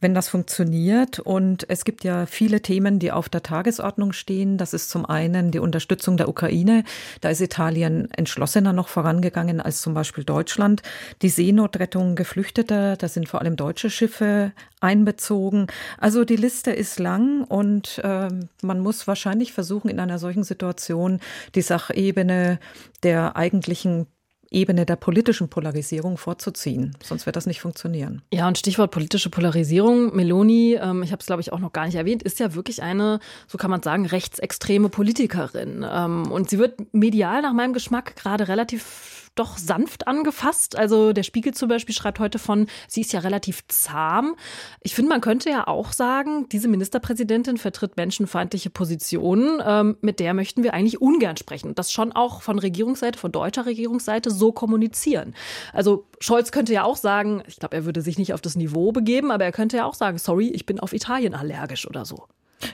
wenn 0.00 0.14
das 0.14 0.30
funktioniert. 0.30 1.18
Und 1.18 1.68
es 1.68 1.84
gibt 1.84 2.02
ja 2.02 2.24
viele 2.24 2.62
Themen, 2.62 2.98
die 2.98 3.12
auf 3.12 3.28
der 3.28 3.42
Tagesordnung 3.42 4.14
stehen. 4.14 4.56
Das 4.56 4.72
ist 4.72 4.88
zum 4.88 5.04
einen 5.04 5.50
die 5.50 5.58
Unterstützung 5.58 6.16
der 6.16 6.30
Ukraine. 6.30 6.82
Da 7.20 7.28
ist 7.28 7.42
Italien 7.42 8.10
entschlossener 8.12 8.72
noch 8.72 8.88
vorangegangen 8.88 9.49
gegangen 9.50 9.60
als 9.60 9.80
zum 9.80 9.94
Beispiel 9.94 10.24
Deutschland. 10.24 10.82
Die 11.22 11.28
Seenotrettung 11.28 12.14
Geflüchteter, 12.14 12.96
da 12.96 13.08
sind 13.08 13.28
vor 13.28 13.40
allem 13.40 13.56
deutsche 13.56 13.90
Schiffe 13.90 14.52
einbezogen. 14.80 15.66
Also 15.98 16.24
die 16.24 16.36
Liste 16.36 16.70
ist 16.70 16.98
lang 16.98 17.44
und 17.44 17.98
äh, 18.02 18.28
man 18.62 18.80
muss 18.80 19.06
wahrscheinlich 19.06 19.52
versuchen, 19.52 19.90
in 19.90 20.00
einer 20.00 20.18
solchen 20.18 20.44
Situation 20.44 21.20
die 21.54 21.62
Sachebene 21.62 22.58
der 23.02 23.36
eigentlichen 23.36 24.06
Ebene 24.52 24.84
der 24.84 24.96
politischen 24.96 25.48
Polarisierung 25.48 26.18
vorzuziehen. 26.18 26.96
Sonst 27.04 27.24
wird 27.24 27.36
das 27.36 27.46
nicht 27.46 27.60
funktionieren. 27.60 28.22
Ja, 28.32 28.48
und 28.48 28.58
Stichwort 28.58 28.90
politische 28.90 29.30
Polarisierung. 29.30 30.14
Meloni, 30.16 30.74
ähm, 30.74 31.04
ich 31.04 31.12
habe 31.12 31.20
es, 31.20 31.26
glaube 31.26 31.40
ich, 31.40 31.52
auch 31.52 31.60
noch 31.60 31.72
gar 31.72 31.86
nicht 31.86 31.94
erwähnt, 31.94 32.24
ist 32.24 32.40
ja 32.40 32.52
wirklich 32.54 32.82
eine, 32.82 33.20
so 33.46 33.58
kann 33.58 33.70
man 33.70 33.80
sagen, 33.80 34.06
rechtsextreme 34.06 34.88
Politikerin. 34.88 35.86
Ähm, 35.88 36.32
und 36.32 36.50
sie 36.50 36.58
wird 36.58 36.92
medial 36.92 37.42
nach 37.42 37.52
meinem 37.52 37.72
Geschmack 37.72 38.16
gerade 38.16 38.48
relativ 38.48 39.19
doch 39.34 39.58
sanft 39.58 40.06
angefasst. 40.06 40.76
Also 40.76 41.12
der 41.12 41.22
Spiegel 41.22 41.54
zum 41.54 41.68
Beispiel 41.68 41.94
schreibt 41.94 42.18
heute 42.18 42.38
von, 42.38 42.66
sie 42.88 43.00
ist 43.00 43.12
ja 43.12 43.20
relativ 43.20 43.66
zahm. 43.68 44.36
Ich 44.80 44.94
finde, 44.94 45.10
man 45.10 45.20
könnte 45.20 45.50
ja 45.50 45.66
auch 45.66 45.92
sagen, 45.92 46.48
diese 46.48 46.68
Ministerpräsidentin 46.68 47.56
vertritt 47.56 47.96
menschenfeindliche 47.96 48.70
Positionen. 48.70 49.62
Ähm, 49.64 49.96
mit 50.00 50.20
der 50.20 50.34
möchten 50.34 50.62
wir 50.62 50.74
eigentlich 50.74 51.00
ungern 51.00 51.36
sprechen. 51.36 51.74
Das 51.74 51.92
schon 51.92 52.12
auch 52.12 52.42
von 52.42 52.58
Regierungsseite, 52.58 53.18
von 53.18 53.32
deutscher 53.32 53.66
Regierungsseite 53.66 54.30
so 54.30 54.52
kommunizieren. 54.52 55.34
Also 55.72 56.06
Scholz 56.20 56.52
könnte 56.52 56.72
ja 56.72 56.84
auch 56.84 56.96
sagen, 56.96 57.42
ich 57.46 57.56
glaube, 57.56 57.76
er 57.76 57.84
würde 57.84 58.02
sich 58.02 58.18
nicht 58.18 58.34
auf 58.34 58.40
das 58.40 58.56
Niveau 58.56 58.92
begeben, 58.92 59.30
aber 59.30 59.44
er 59.44 59.52
könnte 59.52 59.78
ja 59.78 59.86
auch 59.86 59.94
sagen, 59.94 60.18
sorry, 60.18 60.48
ich 60.48 60.66
bin 60.66 60.80
auf 60.80 60.92
Italien 60.92 61.34
allergisch 61.34 61.86
oder 61.86 62.04
so. 62.04 62.26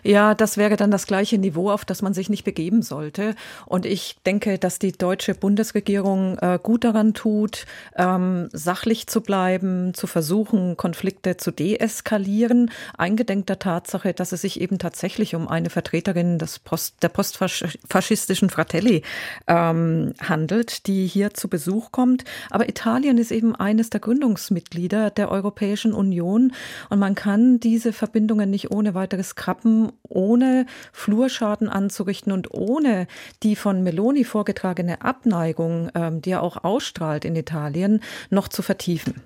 Ja, 0.03 0.35
das 0.35 0.57
wäre 0.57 0.77
dann 0.77 0.91
das 0.91 1.07
gleiche 1.07 1.39
Niveau, 1.39 1.71
auf 1.71 1.85
das 1.85 2.03
man 2.03 2.15
sich 2.15 2.29
nicht 2.29 2.45
begeben 2.45 2.83
sollte. 2.83 3.35
Und 3.67 3.87
ich 3.87 4.17
denke, 4.27 4.59
dass 4.59 4.79
die 4.79 4.93
deutsche 4.93 5.35
Bundesregierung 5.35 6.39
äh, 6.39 6.59
gut 6.63 6.85
daran 6.85 7.15
tut, 7.15 7.67
ähm, 7.97 8.49
sachlich 8.53 9.07
zu 9.07 9.21
bleiben, 9.21 9.95
zu 9.95 10.07
versuchen, 10.07 10.77
Konflikte 10.77 11.37
zu 11.37 11.51
deeskalieren, 11.51 12.71
eingedenk 12.99 13.47
der 13.47 13.59
Tatsache, 13.59 14.13
dass 14.13 14.33
es 14.33 14.41
sich 14.43 14.61
eben 14.61 14.79
tatsächlich 14.79 15.35
um 15.35 15.49
eine 15.49 15.71
Vertreterin 15.71 16.39
des 16.39 16.59
Post, 16.59 17.03
der 17.03 17.09
postfaschistischen 17.09 18.51
Fratelli 18.51 19.03
ähm, 19.47 20.15
handelt, 20.21 20.87
die 20.87 21.07
hier 21.07 21.35
zu 21.35 21.49
Besuch 21.49 21.93
kommt. 21.93 22.25
Aber 22.51 22.69
Italien 22.69 23.19
ist 23.19 23.31
eben 23.31 23.55
eines 23.55 23.91
der 23.91 24.01
Gründungsmitglieder 24.01 25.11
der 25.11 25.31
Europäischen 25.31 25.93
Union 25.93 26.53
und 26.91 26.99
man 26.99 27.15
kann 27.15 27.61
diese 27.61 27.93
Verbindungen 27.93 28.51
nicht 28.51 28.71
ohne 28.71 28.95
weiteres 28.95 29.37
kappen 29.77 29.93
ohne 30.09 30.67
Flurschaden 30.93 31.69
anzurichten 31.69 32.33
und 32.33 32.53
ohne 32.53 33.07
die 33.43 33.57
von 33.57 33.83
Meloni 33.83 34.25
vorgetragene 34.25 35.03
Abneigung, 35.03 35.91
ähm, 35.95 36.23
die 36.23 36.31
er 36.31 36.43
auch 36.43 36.65
ausstrahlt 36.65 37.25
in 37.25 37.37
Italien, 37.37 38.03
noch 38.31 38.49
zu 38.49 38.63
vertiefen. 38.63 39.23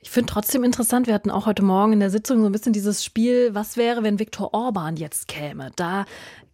Ich 0.00 0.10
finde 0.10 0.32
trotzdem 0.32 0.64
interessant, 0.64 1.06
wir 1.06 1.14
hatten 1.14 1.30
auch 1.30 1.46
heute 1.46 1.62
Morgen 1.62 1.92
in 1.92 2.00
der 2.00 2.10
Sitzung 2.10 2.40
so 2.40 2.46
ein 2.46 2.52
bisschen 2.52 2.72
dieses 2.72 3.04
Spiel, 3.04 3.54
was 3.54 3.76
wäre, 3.76 4.02
wenn 4.02 4.18
Viktor 4.18 4.54
Orban 4.54 4.96
jetzt 4.96 5.28
käme? 5.28 5.70
Da 5.76 6.06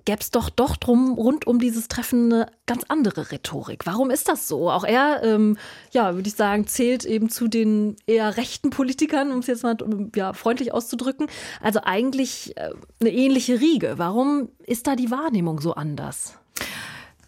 gäbe 0.04 0.20
es 0.20 0.30
doch 0.30 0.50
doch 0.50 0.76
drum 0.76 1.14
rund 1.14 1.46
um 1.46 1.58
dieses 1.58 1.88
Treffen 1.88 2.32
eine 2.32 2.46
ganz 2.66 2.84
andere 2.88 3.30
Rhetorik. 3.30 3.86
Warum 3.86 4.10
ist 4.10 4.28
das 4.28 4.48
so? 4.48 4.70
Auch 4.70 4.84
er, 4.84 5.22
ähm, 5.22 5.56
ja, 5.92 6.14
würde 6.14 6.28
ich 6.28 6.34
sagen, 6.34 6.66
zählt 6.66 7.04
eben 7.04 7.30
zu 7.30 7.48
den 7.48 7.96
eher 8.06 8.36
rechten 8.36 8.70
Politikern, 8.70 9.32
um 9.32 9.38
es 9.38 9.46
jetzt 9.46 9.62
mal 9.62 9.76
ja, 10.14 10.32
freundlich 10.32 10.72
auszudrücken. 10.72 11.28
Also 11.60 11.80
eigentlich 11.84 12.56
äh, 12.56 12.70
eine 13.00 13.10
ähnliche 13.10 13.60
Riege. 13.60 13.94
Warum 13.96 14.48
ist 14.66 14.86
da 14.86 14.96
die 14.96 15.10
Wahrnehmung 15.10 15.60
so 15.60 15.74
anders? 15.74 16.38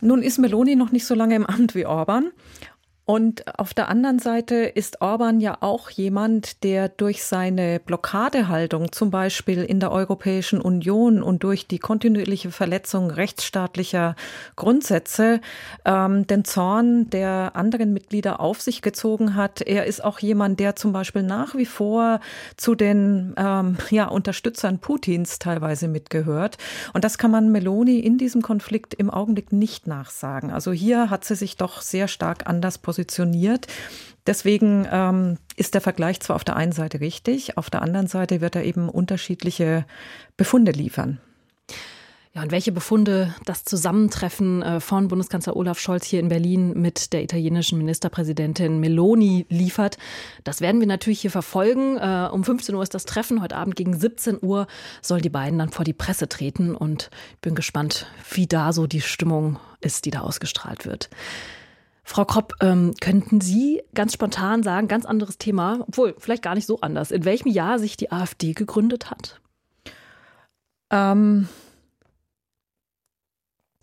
Nun 0.01 0.23
ist 0.23 0.39
Meloni 0.39 0.77
noch 0.77 0.93
nicht 0.93 1.07
so 1.07 1.15
lange 1.15 1.35
im 1.35 1.47
Amt 1.47 1.75
wie 1.75 1.87
Orban. 1.87 2.31
Und 3.07 3.57
auf 3.57 3.73
der 3.73 3.89
anderen 3.89 4.19
Seite 4.19 4.57
ist 4.57 5.01
Orban 5.01 5.41
ja 5.41 5.59
auch 5.61 5.91
jemand, 5.91 6.65
der 6.65 6.89
durch 6.89 7.23
seine 7.23 7.79
Blockadehaltung 7.79 8.91
zum 8.91 9.13
Beispiel 9.13 9.63
in 9.63 9.79
der 9.79 9.93
Europäischen 9.93 10.61
Union 10.61 11.23
und 11.23 11.45
durch 11.45 11.69
die 11.69 11.79
kontinuierliche 11.79 12.51
Verletzung 12.51 13.13
rechtsstaatlicher 13.13 14.17
Grundsätze 14.57 15.41
ähm, 15.85 16.27
den 16.27 16.45
Zorn 16.45 17.09
der 17.11 17.53
anderen 17.55 17.93
Mitglieder 17.93 18.41
auf 18.41 18.61
sich 18.61 18.83
gezogen 18.83 19.37
hat. 19.37 19.61
Er 19.61 19.87
ist 19.87 20.03
auch 20.03 20.19
jemand, 20.19 20.59
der 20.59 20.75
zum 20.75 20.93
Beispiel 20.93 21.23
nach 21.23 21.55
wie 21.55 21.65
vor 21.65 22.19
zu 22.57 22.75
den 22.75 23.35
ähm, 23.37 23.79
ja, 23.91 24.07
Unterstützern 24.07 24.81
Putins 24.81 25.39
teilweise 25.39 25.87
mitgehört. 25.87 26.59
Und 26.93 27.05
das 27.05 27.19
kann 27.19 27.31
man 27.31 27.53
Meloni 27.53 28.01
in 28.01 28.19
diesem 28.19 28.43
Konflikt 28.43 28.95
im 28.95 29.11
Augenblick 29.11 29.53
nicht 29.53 29.87
nachsagen. 29.87 30.51
Also 30.51 30.73
hier 30.73 31.09
hat 31.09 31.25
sie 31.25 31.37
sich 31.37 31.57
doch 31.57 31.83
sehr 31.83 32.09
stark 32.09 32.49
anders 32.49 32.79
positioniert 32.79 32.96
positioniert. 32.97 33.67
Deswegen 34.27 34.89
ähm, 34.91 35.39
ist 35.57 35.75
der 35.75 35.81
Vergleich 35.81 36.21
zwar 36.21 36.37
auf 36.37 36.45
der 36.45 36.57
einen 36.57 36.73
Seite 36.73 37.01
richtig, 37.01 37.57
auf 37.57 37.71
der 37.71 37.83
anderen 37.83 38.09
Seite 38.09 38.41
wird 38.41 38.57
er 38.57 38.65
eben 38.65 38.89
unterschiedliche 38.89 39.85
Befunde 40.37 40.73
liefern. 40.73 41.21
Ja, 42.35 42.43
und 42.43 42.51
welche 42.51 42.73
Befunde 42.73 43.35
das 43.47 43.65
Zusammentreffen 43.65 44.63
äh, 44.63 44.81
von 44.81 45.09
Bundeskanzler 45.09 45.57
Olaf 45.57 45.79
Scholz 45.79 46.05
hier 46.05 46.21
in 46.21 46.29
Berlin 46.29 46.75
mit 46.75 47.15
der 47.15 47.23
italienischen 47.23 47.79
Ministerpräsidentin 47.79 48.79
Meloni 48.79 49.47
liefert, 49.49 49.97
das 50.45 50.61
werden 50.61 50.81
wir 50.81 50.87
natürlich 50.87 51.21
hier 51.21 51.31
verfolgen. 51.31 51.97
Äh, 51.97 52.29
um 52.31 52.45
15 52.45 52.75
Uhr 52.75 52.83
ist 52.83 52.95
das 52.95 53.07
Treffen. 53.07 53.41
Heute 53.41 53.57
Abend 53.57 53.77
gegen 53.77 53.99
17 53.99 54.39
Uhr 54.43 54.67
soll 55.01 55.21
die 55.21 55.31
beiden 55.31 55.59
dann 55.59 55.71
vor 55.71 55.85
die 55.85 55.95
Presse 55.95 56.29
treten. 56.29 56.75
Und 56.75 57.11
ich 57.35 57.41
bin 57.41 57.55
gespannt, 57.55 58.07
wie 58.31 58.47
da 58.47 58.75
so 58.75 58.87
die 58.87 59.01
Stimmung 59.01 59.59
ist, 59.81 60.05
die 60.05 60.11
da 60.11 60.21
ausgestrahlt 60.21 60.85
wird. 60.85 61.09
Frau 62.09 62.25
Kropp, 62.25 62.53
ähm, 62.61 62.95
könnten 63.01 63.41
Sie 63.41 63.83
ganz 63.93 64.13
spontan 64.13 64.63
sagen, 64.63 64.87
ganz 64.87 65.05
anderes 65.05 65.39
Thema, 65.39 65.81
obwohl 65.89 66.15
vielleicht 66.19 66.45
gar 66.45 66.55
nicht 66.55 66.67
so 66.67 66.81
anders, 66.81 67.11
in 67.11 67.25
welchem 67.25 67.49
Jahr 67.49 67.81
sich 67.81 67.97
die 67.97 68.13
AfD 68.13 68.53
gegründet 68.53 69.11
hat? 69.11 69.41
Ähm, 70.91 71.49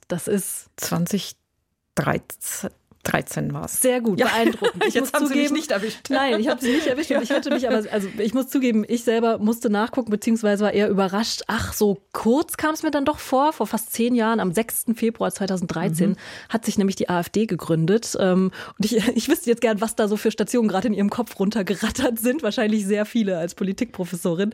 das 0.07 0.29
ist 0.29 0.69
2013. 0.77 2.69
13 3.03 3.53
war 3.53 3.65
es. 3.65 3.81
Sehr 3.81 4.01
gut, 4.01 4.19
ja. 4.19 4.27
beeindruckend. 4.27 4.83
Ich 4.87 4.93
Jetzt 4.93 5.13
muss 5.13 5.13
haben 5.13 5.27
zugeben, 5.27 5.47
Sie 5.47 5.53
mich 5.53 5.61
nicht 5.61 5.71
erwischt. 5.71 6.09
Nein, 6.09 6.39
ich 6.39 6.47
habe 6.47 6.61
Sie 6.61 6.71
nicht 6.71 6.87
erwischt. 6.87 7.11
Ich 7.11 7.31
hatte 7.31 7.49
mich 7.49 7.67
aber, 7.67 7.83
also 7.91 8.07
ich 8.17 8.33
muss 8.33 8.47
zugeben, 8.47 8.85
ich 8.87 9.03
selber 9.03 9.37
musste 9.39 9.69
nachgucken, 9.69 10.09
beziehungsweise 10.09 10.63
war 10.63 10.73
eher 10.73 10.89
überrascht. 10.89 11.43
Ach, 11.47 11.73
so 11.73 12.01
kurz 12.11 12.57
kam 12.57 12.73
es 12.73 12.83
mir 12.83 12.91
dann 12.91 13.05
doch 13.05 13.19
vor. 13.19 13.53
Vor 13.53 13.67
fast 13.67 13.93
zehn 13.93 14.15
Jahren, 14.15 14.39
am 14.39 14.53
6. 14.53 14.85
Februar 14.95 15.31
2013, 15.31 16.11
mhm. 16.11 16.15
hat 16.49 16.65
sich 16.65 16.77
nämlich 16.77 16.95
die 16.95 17.09
AfD 17.09 17.45
gegründet. 17.45 18.15
Ähm, 18.19 18.51
und 18.77 18.85
ich, 18.85 18.95
ich 19.15 19.29
wüsste 19.29 19.49
jetzt 19.49 19.61
gern, 19.61 19.81
was 19.81 19.95
da 19.95 20.07
so 20.07 20.17
für 20.17 20.31
Stationen 20.31 20.67
gerade 20.67 20.87
in 20.87 20.93
Ihrem 20.93 21.09
Kopf 21.09 21.39
runtergerattert 21.39 22.19
sind. 22.19 22.43
Wahrscheinlich 22.43 22.85
sehr 22.85 23.05
viele 23.05 23.37
als 23.37 23.55
Politikprofessorin. 23.55 24.53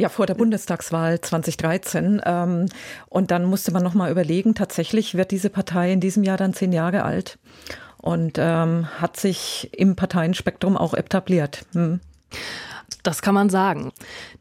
Ja, 0.00 0.08
vor 0.08 0.26
der 0.26 0.34
Bundestagswahl 0.34 1.20
2013. 1.20 2.20
Ähm, 2.24 2.66
und 3.08 3.30
dann 3.30 3.44
musste 3.44 3.70
man 3.72 3.82
nochmal 3.82 4.10
überlegen, 4.10 4.54
tatsächlich 4.54 5.14
wird 5.14 5.30
diese 5.30 5.50
Partei 5.50 5.92
in 5.92 6.00
diesem 6.00 6.24
Jahr 6.24 6.36
dann 6.36 6.52
zehn 6.52 6.72
Jahre 6.72 7.04
alt 7.04 7.38
und 7.98 8.36
ähm, 8.38 8.88
hat 9.00 9.16
sich 9.16 9.70
im 9.72 9.94
Parteienspektrum 9.94 10.76
auch 10.76 10.94
etabliert. 10.94 11.64
Hm. 11.74 12.00
Das 13.04 13.22
kann 13.22 13.34
man 13.34 13.50
sagen. 13.50 13.92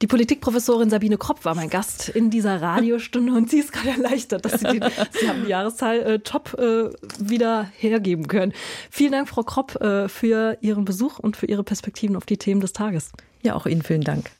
Die 0.01 0.07
Politikprofessorin 0.07 0.89
Sabine 0.89 1.17
Kropp 1.17 1.45
war 1.45 1.53
mein 1.53 1.69
Gast 1.69 2.09
in 2.09 2.29
dieser 2.29 2.61
Radiostunde 2.61 3.33
und 3.33 3.49
sie 3.49 3.59
ist 3.59 3.73
gerade 3.73 3.89
erleichtert, 3.89 4.45
dass 4.45 4.59
sie, 4.59 4.65
den, 4.65 4.83
sie 5.11 5.29
haben 5.29 5.43
die 5.43 5.49
Jahreszahl 5.49 5.99
äh, 5.99 6.19
top 6.19 6.55
äh, 6.57 6.89
wieder 7.19 7.69
hergeben 7.77 8.27
können. 8.27 8.53
Vielen 8.89 9.11
Dank, 9.11 9.29
Frau 9.29 9.43
Kropp, 9.43 9.79
äh, 9.81 10.09
für 10.09 10.57
Ihren 10.61 10.85
Besuch 10.85 11.19
und 11.19 11.37
für 11.37 11.45
Ihre 11.45 11.63
Perspektiven 11.63 12.15
auf 12.15 12.25
die 12.25 12.37
Themen 12.37 12.61
des 12.61 12.73
Tages. 12.73 13.11
Ja, 13.43 13.55
auch 13.55 13.65
Ihnen 13.65 13.83
vielen 13.83 14.01
Dank. 14.01 14.31